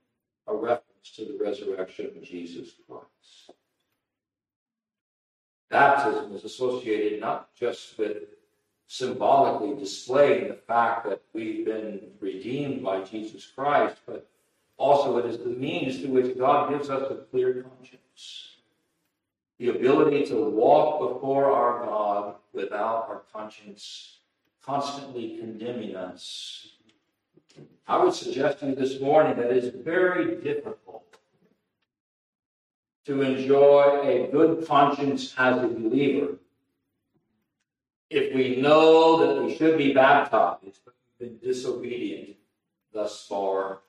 a 0.48 0.56
reference 0.56 1.12
to 1.16 1.26
the 1.26 1.38
resurrection 1.44 2.08
of 2.08 2.24
Jesus 2.24 2.72
Christ. 2.88 3.52
Baptism 5.70 6.34
is 6.34 6.44
associated 6.44 7.20
not 7.20 7.54
just 7.56 7.98
with 7.98 8.24
symbolically 8.88 9.76
displaying 9.76 10.48
the 10.48 10.54
fact 10.54 11.06
that 11.08 11.22
we've 11.34 11.66
been 11.66 12.00
redeemed 12.20 12.84
by 12.84 13.04
Jesus 13.04 13.46
Christ, 13.46 13.98
but 14.06 14.30
also 14.78 15.18
it 15.18 15.26
is 15.26 15.40
the 15.40 15.46
means 15.46 16.00
through 16.00 16.12
which 16.12 16.38
God 16.38 16.72
gives 16.72 16.90
us 16.90 17.12
a 17.12 17.16
clear 17.30 17.64
conscience. 17.64 18.56
The 19.60 19.70
ability 19.70 20.26
to 20.28 20.50
walk 20.50 21.14
before 21.14 21.52
our 21.52 21.86
God 21.86 22.36
without 22.54 23.08
our 23.10 23.24
conscience 23.34 24.17
constantly 24.68 25.38
condemning 25.38 25.96
us. 25.96 26.74
I 27.88 28.04
would 28.04 28.14
suggest 28.14 28.60
to 28.60 28.68
you 28.68 28.76
this 28.76 29.00
morning 29.00 29.38
that 29.38 29.50
it 29.50 29.64
is 29.64 29.74
very 29.74 30.36
difficult 30.36 31.06
to 33.06 33.22
enjoy 33.22 34.02
a 34.04 34.30
good 34.30 34.68
conscience 34.68 35.34
as 35.38 35.64
a 35.64 35.68
believer 35.68 36.34
if 38.10 38.36
we 38.36 38.58
know 38.58 39.26
that 39.26 39.42
we 39.42 39.56
should 39.56 39.78
be 39.78 39.94
baptized, 39.94 40.80
but 40.84 40.94
we've 41.20 41.30
been 41.30 41.50
disobedient 41.50 42.36
thus 42.94 43.26
far 43.26 43.80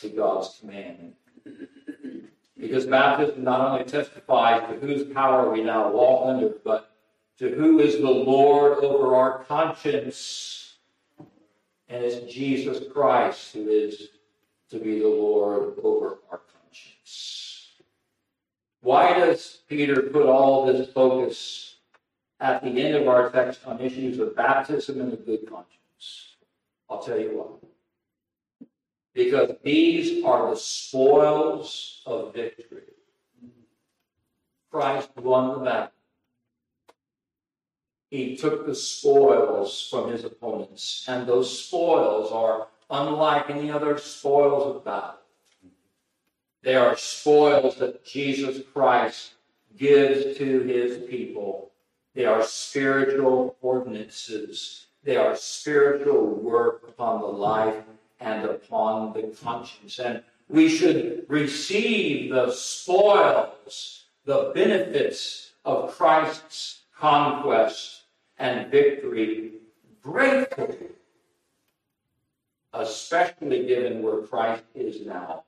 to 0.00 0.08
God's 0.10 0.58
command. 0.60 1.14
Because 2.58 2.86
baptism 2.86 3.44
not 3.44 3.60
only 3.60 3.84
testifies 3.84 4.68
to 4.68 4.86
whose 4.86 5.04
power 5.14 5.50
we 5.50 5.62
now 5.62 5.90
walk 5.90 6.26
under, 6.28 6.50
but 6.64 6.87
to 7.38 7.50
who 7.50 7.80
is 7.80 7.96
the 7.96 8.10
Lord 8.10 8.84
over 8.84 9.14
our 9.14 9.44
conscience. 9.44 10.74
And 11.88 12.04
it's 12.04 12.32
Jesus 12.32 12.84
Christ 12.92 13.52
who 13.52 13.68
is 13.68 14.08
to 14.70 14.78
be 14.78 14.98
the 14.98 15.08
Lord 15.08 15.74
over 15.82 16.18
our 16.30 16.40
conscience. 16.52 17.72
Why 18.80 19.14
does 19.14 19.60
Peter 19.68 20.02
put 20.02 20.26
all 20.26 20.66
this 20.66 20.90
focus 20.92 21.68
at 22.40 22.62
the 22.62 22.68
end 22.68 22.94
of 22.94 23.08
our 23.08 23.30
text 23.30 23.60
on 23.66 23.80
issues 23.80 24.18
of 24.18 24.36
baptism 24.36 25.00
and 25.00 25.12
a 25.12 25.16
good 25.16 25.48
conscience. 25.48 26.36
I'll 26.88 27.02
tell 27.02 27.18
you 27.18 27.30
why. 27.30 28.66
Because 29.14 29.50
these 29.64 30.24
are 30.24 30.50
the 30.50 30.56
spoils 30.56 32.02
of 32.06 32.34
victory. 32.34 32.82
Christ 34.70 35.10
won 35.16 35.58
the 35.58 35.64
battle. 35.64 35.90
He 38.10 38.36
took 38.36 38.66
the 38.66 38.74
spoils 38.74 39.86
from 39.90 40.10
his 40.10 40.24
opponents, 40.24 41.04
and 41.08 41.26
those 41.26 41.66
spoils 41.66 42.32
are 42.32 42.68
unlike 42.90 43.50
any 43.50 43.70
other 43.70 43.98
spoils 43.98 44.76
of 44.76 44.84
battle. 44.84 45.20
They 46.62 46.74
are 46.74 46.96
spoils 46.96 47.76
that 47.76 48.04
Jesus 48.04 48.62
Christ 48.72 49.34
gives 49.76 50.38
to 50.38 50.60
his 50.60 51.06
people 51.08 51.68
they 52.18 52.24
are 52.24 52.42
spiritual 52.42 53.56
ordinances. 53.62 54.86
They 55.04 55.16
are 55.16 55.36
spiritual 55.36 56.34
work 56.34 56.82
upon 56.88 57.20
the 57.20 57.28
life 57.28 57.84
and 58.18 58.44
upon 58.44 59.12
the 59.12 59.32
conscience. 59.40 60.00
And 60.00 60.24
we 60.48 60.68
should 60.68 61.26
receive 61.28 62.32
the 62.32 62.50
spoils, 62.50 64.06
the 64.24 64.50
benefits 64.52 65.52
of 65.64 65.96
Christ's 65.96 66.80
conquest 66.98 67.97
and 68.38 68.70
victory 68.70 69.52
gratefully, 70.02 70.88
especially 72.72 73.66
given 73.66 74.02
where 74.02 74.22
Christ 74.22 74.64
is 74.74 75.04
now 75.06 75.44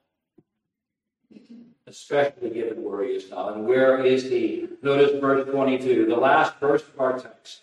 especially 1.90 2.50
given 2.50 2.82
where 2.82 3.02
he 3.02 3.10
is 3.10 3.30
now. 3.30 3.52
And 3.52 3.66
where 3.66 4.02
is 4.04 4.22
he? 4.22 4.68
Notice 4.80 5.20
verse 5.20 5.46
22, 5.50 6.06
the 6.06 6.16
last 6.16 6.58
verse 6.60 6.82
of 6.82 6.98
our 6.98 7.18
text. 7.18 7.62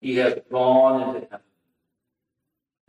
He 0.00 0.16
has 0.16 0.38
gone 0.50 1.00
into 1.16 1.20
heaven 1.26 1.40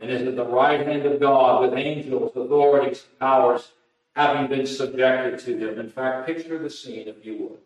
and 0.00 0.10
is 0.10 0.28
at 0.28 0.36
the 0.36 0.44
right 0.44 0.86
hand 0.86 1.06
of 1.06 1.18
God 1.18 1.62
with 1.62 1.78
angels, 1.78 2.36
authorities, 2.36 3.04
powers 3.18 3.72
having 4.14 4.48
been 4.48 4.66
subjected 4.66 5.38
to 5.40 5.56
him. 5.56 5.80
In 5.80 5.88
fact, 5.88 6.26
picture 6.26 6.58
the 6.58 6.70
scene 6.70 7.08
if 7.08 7.24
you 7.24 7.36
would. 7.38 7.58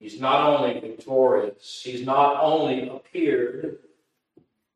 He's 0.00 0.18
not 0.18 0.46
only 0.48 0.80
victorious, 0.80 1.82
he's 1.84 2.06
not 2.06 2.42
only 2.42 2.88
appeared 2.88 3.80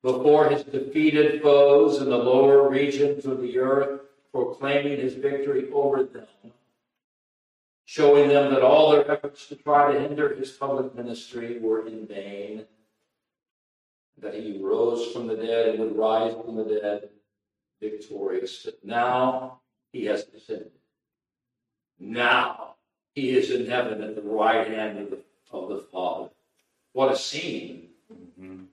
before 0.03 0.51
his 0.51 0.65
defeated 0.65 1.41
foes 1.41 2.03
in 2.03 2.11
the 2.11 2.19
lower 2.19 2.69
regions 2.69 3.25
of 3.25 3.41
the 3.41 3.59
earth, 3.59 4.03
proclaiming 4.33 4.99
his 4.99 5.15
victory 5.15 5.71
over 5.73 6.03
them, 6.03 6.27
showing 7.87 8.29
them 8.29 8.53
that 8.53 8.63
all 8.63 8.93
their 8.93 9.11
efforts 9.11 9.47
to 9.49 9.57
try 9.57 9.93
to 9.93 10.01
hinder 10.01 10.35
his 10.35 10.51
public 10.51 10.95
ministry 10.95 11.59
were 11.59 11.87
in 11.87 12.07
vain, 12.07 12.67
that 14.19 14.35
he 14.35 14.61
rose 14.63 15.11
from 15.11 15.27
the 15.27 15.37
dead 15.37 15.69
and 15.69 15.79
would 15.79 15.97
rise 15.97 16.35
from 16.35 16.57
the 16.57 16.65
dead 16.65 17.09
victorious, 17.81 18.65
that 18.65 18.85
now 18.85 19.61
he 19.91 20.05
has 20.05 20.25
descended. 20.25 20.73
Now 21.99 22.74
he 23.15 23.31
is 23.31 23.51
in 23.51 23.67
heaven 23.67 24.03
at 24.03 24.17
the 24.17 24.23
right 24.23 24.67
hand 24.67 24.99
of 24.99 25.11
the, 25.11 25.19
of 25.53 25.69
the 25.69 25.79
Father. 25.93 26.31
What 26.93 27.13
a 27.13 27.17
scene! 27.17 27.89
Mm-hmm. 28.13 28.65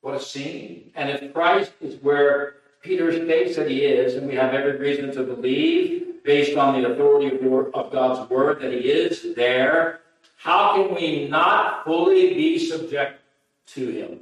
What 0.00 0.14
a 0.14 0.20
scene. 0.20 0.90
And 0.94 1.10
if 1.10 1.32
Christ 1.32 1.72
is 1.80 2.02
where 2.02 2.56
Peter 2.82 3.12
states 3.12 3.56
that 3.56 3.70
he 3.70 3.84
is, 3.84 4.14
and 4.14 4.26
we 4.26 4.34
have 4.34 4.54
every 4.54 4.78
reason 4.78 5.12
to 5.12 5.24
believe, 5.24 6.22
based 6.24 6.56
on 6.56 6.80
the 6.80 6.90
authority 6.90 7.36
of 7.36 7.92
God's 7.92 8.28
word, 8.28 8.60
that 8.60 8.72
he 8.72 8.78
is 8.78 9.34
there. 9.34 10.00
How 10.38 10.74
can 10.74 10.94
we 10.94 11.28
not 11.28 11.84
fully 11.84 12.34
be 12.34 12.58
subject 12.58 13.20
to 13.68 13.90
him? 13.90 14.20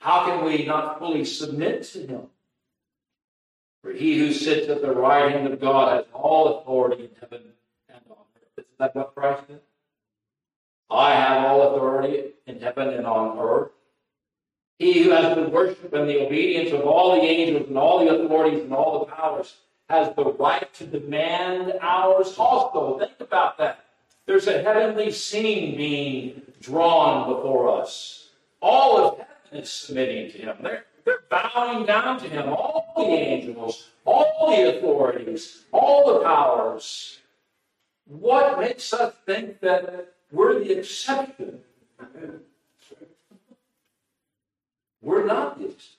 How 0.00 0.26
can 0.26 0.44
we 0.44 0.66
not 0.66 0.98
fully 0.98 1.24
submit 1.24 1.84
to 1.84 2.06
him? 2.06 2.22
For 3.82 3.92
he 3.92 4.18
who 4.18 4.32
sits 4.32 4.68
at 4.68 4.82
the 4.82 4.92
right 4.92 5.32
hand 5.32 5.46
of 5.52 5.60
God 5.60 5.96
has 5.96 6.04
all 6.12 6.60
authority 6.60 7.04
in 7.04 7.10
heaven 7.20 7.42
Isn't 8.72 8.94
that 8.94 8.96
what 8.96 9.14
Christ 9.14 9.48
did? 9.48 9.60
I 10.90 11.14
have 11.14 11.44
all 11.44 11.74
authority 11.74 12.32
in 12.46 12.60
heaven 12.60 12.88
and 12.88 13.06
on 13.06 13.38
earth. 13.38 13.70
He 14.78 15.04
who 15.04 15.10
has 15.10 15.36
the 15.36 15.48
worship 15.48 15.92
and 15.92 16.08
the 16.08 16.26
obedience 16.26 16.72
of 16.72 16.82
all 16.82 17.14
the 17.14 17.22
angels 17.22 17.68
and 17.68 17.78
all 17.78 18.00
the 18.00 18.08
authorities 18.08 18.64
and 18.64 18.72
all 18.72 19.00
the 19.00 19.12
powers 19.12 19.54
has 19.88 20.14
the 20.16 20.24
right 20.24 20.72
to 20.74 20.86
demand 20.86 21.74
ours 21.80 22.36
also. 22.38 22.98
Think 22.98 23.20
about 23.20 23.58
that. 23.58 23.84
There's 24.26 24.46
a 24.46 24.62
heavenly 24.62 25.12
scene 25.12 25.76
being 25.76 26.42
drawn 26.60 27.28
before 27.28 27.80
us. 27.80 28.28
All 28.60 28.98
of 28.98 29.18
heaven 29.18 29.62
is 29.62 29.70
submitting 29.70 30.30
to 30.32 30.38
him. 30.38 30.56
They're, 30.62 30.84
they're 31.04 31.24
bowing 31.30 31.84
down 31.86 32.20
to 32.20 32.28
him. 32.28 32.48
All 32.48 32.92
the 32.96 33.02
angels, 33.02 33.90
all 34.04 34.50
the 34.50 34.78
authorities, 34.78 35.64
all 35.72 36.12
the 36.12 36.24
powers. 36.24 37.18
What 38.12 38.60
makes 38.60 38.92
us 38.92 39.14
think 39.24 39.60
that 39.60 40.12
we're 40.30 40.58
the 40.58 40.78
exception? 40.78 41.60
We're 45.00 45.24
not 45.24 45.58
this. 45.58 45.96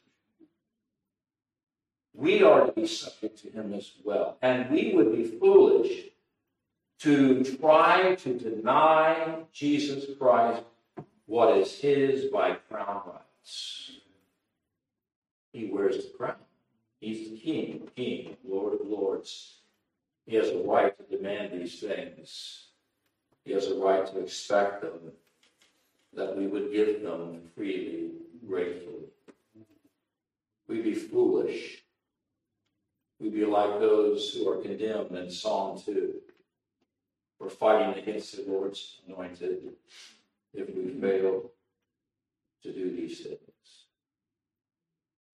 we 2.14 2.44
are 2.44 2.68
to 2.68 2.72
be 2.72 2.86
subject 2.86 3.40
to 3.40 3.50
him 3.50 3.74
as 3.74 3.92
well. 4.04 4.38
And 4.42 4.70
we 4.70 4.94
would 4.94 5.12
be 5.12 5.26
foolish 5.26 6.10
to 7.00 7.44
try 7.58 8.16
to 8.16 8.40
deny 8.40 9.40
Jesus 9.52 10.06
Christ 10.18 10.64
what 11.26 11.58
is 11.58 11.80
his 11.80 12.26
by 12.26 12.58
crown 12.70 13.02
rights. 13.08 13.92
He 15.52 15.66
wears 15.66 15.98
the 15.98 16.12
crown. 16.18 16.36
He's 17.00 17.32
the 17.32 17.38
king, 17.38 17.90
king, 17.96 18.38
Lord 18.48 18.80
of 18.80 18.88
lords. 18.88 19.63
He 20.26 20.36
has 20.36 20.50
a 20.50 20.60
right 20.60 20.96
to 20.98 21.18
demand 21.18 21.52
these 21.52 21.80
things. 21.80 22.68
He 23.44 23.52
has 23.52 23.68
a 23.68 23.76
right 23.76 24.06
to 24.08 24.20
expect 24.20 24.82
them, 24.82 25.12
that 26.14 26.36
we 26.38 26.48
would 26.48 26.72
give 26.72 27.04
them 27.04 27.42
freely, 27.56 28.12
gratefully. 28.48 29.10
We'd 30.68 30.84
be 30.84 30.94
foolish. 30.94 31.84
We'd 33.20 33.34
be 33.34 33.46
like 33.46 33.80
those 33.80 34.34
who 34.34 34.50
are 34.50 34.62
condemned 34.62 35.12
in 35.12 35.30
Psalm 35.30 35.80
2. 35.84 36.14
We're 37.40 37.50
fighting 37.50 38.02
against 38.02 38.38
the 38.38 38.50
Lord's 38.50 39.02
anointed 39.08 39.74
if 40.54 40.74
we 40.74 40.90
fail 41.00 41.52
to 42.64 42.72
do 42.72 42.96
these 42.96 43.20
things. 43.20 43.40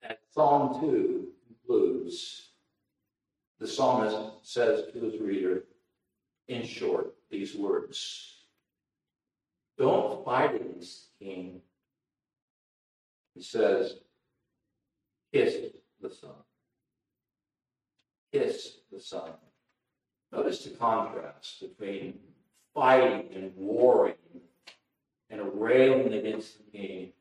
And 0.02 0.18
Psalm 0.34 0.80
2 0.82 1.28
concludes. 1.48 2.49
The 3.60 3.68
psalmist 3.68 4.16
says 4.44 4.86
to 4.94 5.00
his 5.00 5.20
reader, 5.20 5.64
in 6.48 6.66
short, 6.66 7.14
these 7.30 7.56
words 7.56 8.38
Don't 9.78 10.24
fight 10.26 10.56
against 10.56 11.20
the 11.20 11.26
king. 11.26 11.62
He 13.36 13.42
says, 13.42 13.96
Kiss 15.34 15.58
the 16.02 16.10
Son. 16.10 16.32
Kiss 18.32 18.78
the 18.92 19.00
Son. 19.00 19.32
Notice 20.32 20.64
the 20.64 20.72
contrast 20.72 21.60
between 21.62 22.20
fighting 22.74 23.30
and 23.34 23.52
warring 23.56 24.16
and 25.30 25.42
railing 25.54 26.14
against 26.14 26.58
the 26.58 26.78
king, 26.78 27.14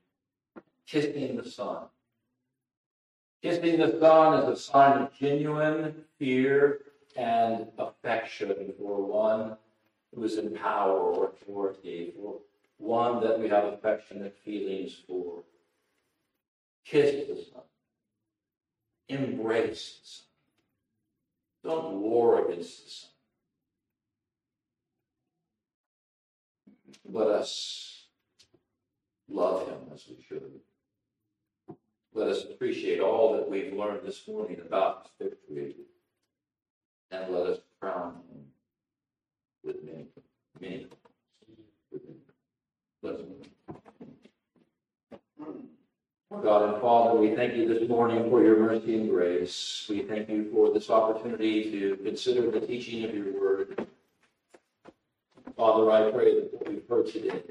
kissing 0.86 1.36
the 1.36 1.48
Son. 1.48 1.84
Kissing 3.42 3.78
the 3.78 3.98
Son 4.00 4.42
is 4.42 4.58
a 4.58 4.60
sign 4.60 5.02
of 5.02 5.14
genuine 5.14 5.94
fear 6.18 6.80
and 7.16 7.68
affection 7.78 8.74
for 8.78 9.04
one 9.06 9.56
who 10.14 10.24
is 10.24 10.38
in 10.38 10.54
power 10.54 10.98
or 10.98 11.26
authority, 11.30 12.12
for 12.16 12.40
one 12.78 13.20
that 13.20 13.38
we 13.38 13.48
have 13.48 13.64
affectionate 13.64 14.36
feelings 14.44 14.96
for. 15.06 15.42
Kiss 16.84 17.28
the 17.28 17.36
Son. 17.36 17.62
Embrace 19.08 20.24
the 21.62 21.68
Son. 21.68 21.80
Don't 21.80 22.00
war 22.00 22.44
against 22.44 22.84
the 22.84 22.90
Son. 22.90 23.10
Let 27.10 27.28
us 27.28 28.06
love 29.28 29.68
him 29.68 29.78
as 29.94 30.06
we 30.08 30.22
should. 30.26 30.60
Let 32.18 32.30
us 32.30 32.42
appreciate 32.42 32.98
all 32.98 33.34
that 33.34 33.48
we've 33.48 33.72
learned 33.72 34.04
this 34.04 34.26
morning 34.26 34.60
about 34.60 35.08
his 35.20 35.34
victory. 35.48 35.76
And 37.12 37.32
let 37.32 37.46
us 37.46 37.58
crown 37.80 38.16
him 38.28 38.44
with 39.62 39.76
many, 39.84 40.06
many. 40.60 40.88
Let's 43.02 43.22
God 46.42 46.72
and 46.72 46.82
Father, 46.82 47.20
we 47.20 47.36
thank 47.36 47.54
you 47.54 47.72
this 47.72 47.88
morning 47.88 48.28
for 48.28 48.42
your 48.42 48.58
mercy 48.58 48.96
and 48.96 49.08
grace. 49.08 49.86
We 49.88 50.02
thank 50.02 50.28
you 50.28 50.50
for 50.52 50.72
this 50.72 50.90
opportunity 50.90 51.70
to 51.70 51.96
consider 52.02 52.50
the 52.50 52.66
teaching 52.66 53.04
of 53.04 53.14
your 53.14 53.40
word. 53.40 53.86
Father, 55.56 55.88
I 55.88 56.10
pray 56.10 56.34
that 56.34 56.52
what 56.52 56.68
we've 56.68 56.88
heard 56.88 57.06
today 57.06 57.42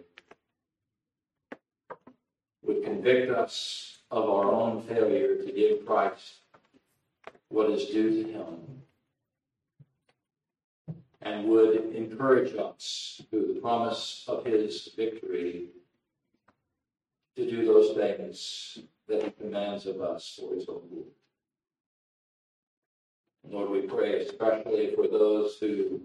would 2.67 2.83
convict 2.83 3.31
us 3.31 3.99
of 4.11 4.29
our 4.29 4.51
own 4.51 4.83
failure 4.83 5.37
to 5.37 5.51
give 5.51 5.85
Christ 5.85 6.41
what 7.49 7.69
is 7.69 7.85
due 7.85 8.23
to 8.23 8.31
him 8.31 8.57
and 11.21 11.47
would 11.47 11.93
encourage 11.95 12.55
us 12.55 13.21
through 13.29 13.53
the 13.53 13.59
promise 13.59 14.25
of 14.27 14.45
his 14.45 14.89
victory 14.95 15.67
to 17.35 17.49
do 17.49 17.65
those 17.65 17.95
things 17.95 18.79
that 19.07 19.23
he 19.23 19.31
commands 19.31 19.85
of 19.85 20.01
us 20.01 20.37
for 20.39 20.53
his 20.55 20.67
own 20.67 20.81
good. 20.89 21.05
Lord, 23.49 23.69
we 23.69 23.81
pray 23.81 24.25
especially 24.25 24.93
for 24.95 25.07
those 25.07 25.57
who 25.59 26.01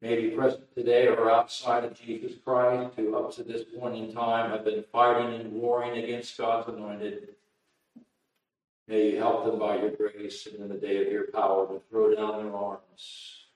may 0.00 0.20
be 0.20 0.36
present 0.36 0.72
today 0.74 1.08
or 1.08 1.30
outside 1.30 1.84
of 1.84 1.98
Jesus 2.00 2.32
Christ, 2.44 2.94
who 2.96 3.16
up 3.16 3.34
to 3.34 3.42
this 3.42 3.64
point 3.76 3.96
in 3.96 4.12
time 4.12 4.50
have 4.50 4.64
been 4.64 4.84
fighting 4.92 5.40
and 5.40 5.52
warring 5.52 6.02
against 6.02 6.38
God's 6.38 6.68
anointed. 6.68 7.28
May 8.86 9.10
you 9.12 9.18
help 9.18 9.44
them 9.44 9.58
by 9.58 9.78
your 9.78 9.90
grace 9.90 10.46
and 10.46 10.62
in 10.62 10.68
the 10.68 10.74
day 10.74 11.04
of 11.04 11.12
your 11.12 11.30
power 11.32 11.66
to 11.66 11.80
throw 11.90 12.14
down 12.14 12.44
their 12.44 12.54
arms, 12.54 13.46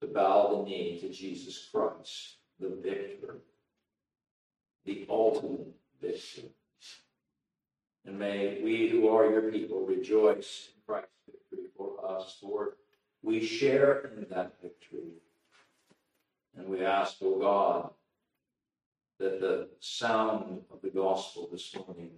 to 0.00 0.06
bow 0.06 0.56
the 0.56 0.62
knee 0.64 0.98
to 1.00 1.08
Jesus 1.08 1.68
Christ, 1.72 2.36
the 2.60 2.68
victor 2.68 3.40
the 4.84 5.06
ultimate 5.08 5.68
victor. 6.00 6.48
And 8.06 8.18
may 8.18 8.60
we 8.62 8.88
who 8.88 9.08
are 9.08 9.30
your 9.30 9.50
people 9.52 9.84
rejoice 9.84 10.70
in 10.74 10.82
Christ's 10.86 11.10
victory 11.26 11.68
for 11.76 12.04
us, 12.04 12.38
for 12.40 12.76
we 13.22 13.44
share 13.44 14.10
in 14.16 14.26
that 14.30 14.54
victory. 14.62 15.12
And 16.56 16.68
we 16.68 16.84
ask, 16.84 17.16
O 17.22 17.34
oh 17.34 17.38
God, 17.40 17.90
that 19.18 19.40
the 19.40 19.68
sound 19.80 20.62
of 20.72 20.80
the 20.82 20.88
gospel 20.88 21.48
this 21.50 21.74
morning 21.74 22.10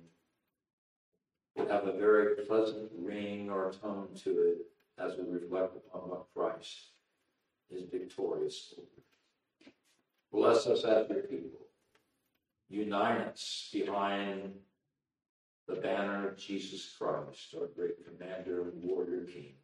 would 1.56 1.70
have 1.70 1.86
a 1.86 1.98
very 1.98 2.36
pleasant 2.46 2.90
ring 2.96 3.50
or 3.50 3.72
tone 3.72 4.08
to 4.24 4.30
it 4.30 4.58
as 4.98 5.16
we 5.16 5.24
reflect 5.24 5.76
upon 5.76 6.08
what 6.08 6.26
Christ 6.34 6.92
is 7.70 7.82
victorious. 7.90 8.74
Bless 10.32 10.66
us 10.66 10.84
as 10.84 11.08
your 11.10 11.22
people 11.22 11.62
unite 12.72 13.20
us 13.28 13.68
behind 13.72 14.54
the 15.68 15.74
banner 15.74 16.28
of 16.28 16.38
Jesus 16.38 16.94
Christ, 16.98 17.54
our 17.58 17.66
great 17.66 18.04
commander 18.04 18.62
and 18.62 18.82
warrior 18.82 19.24
king. 19.24 19.54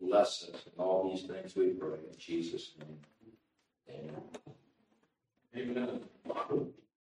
Bless 0.00 0.44
us 0.52 0.66
in 0.66 0.82
all 0.82 1.10
these 1.10 1.24
things 1.26 1.56
we 1.56 1.70
pray 1.70 1.98
in 2.10 2.18
Jesus' 2.18 2.72
name. 2.78 2.98
Amen. 3.90 4.22
Amen. 5.56 6.00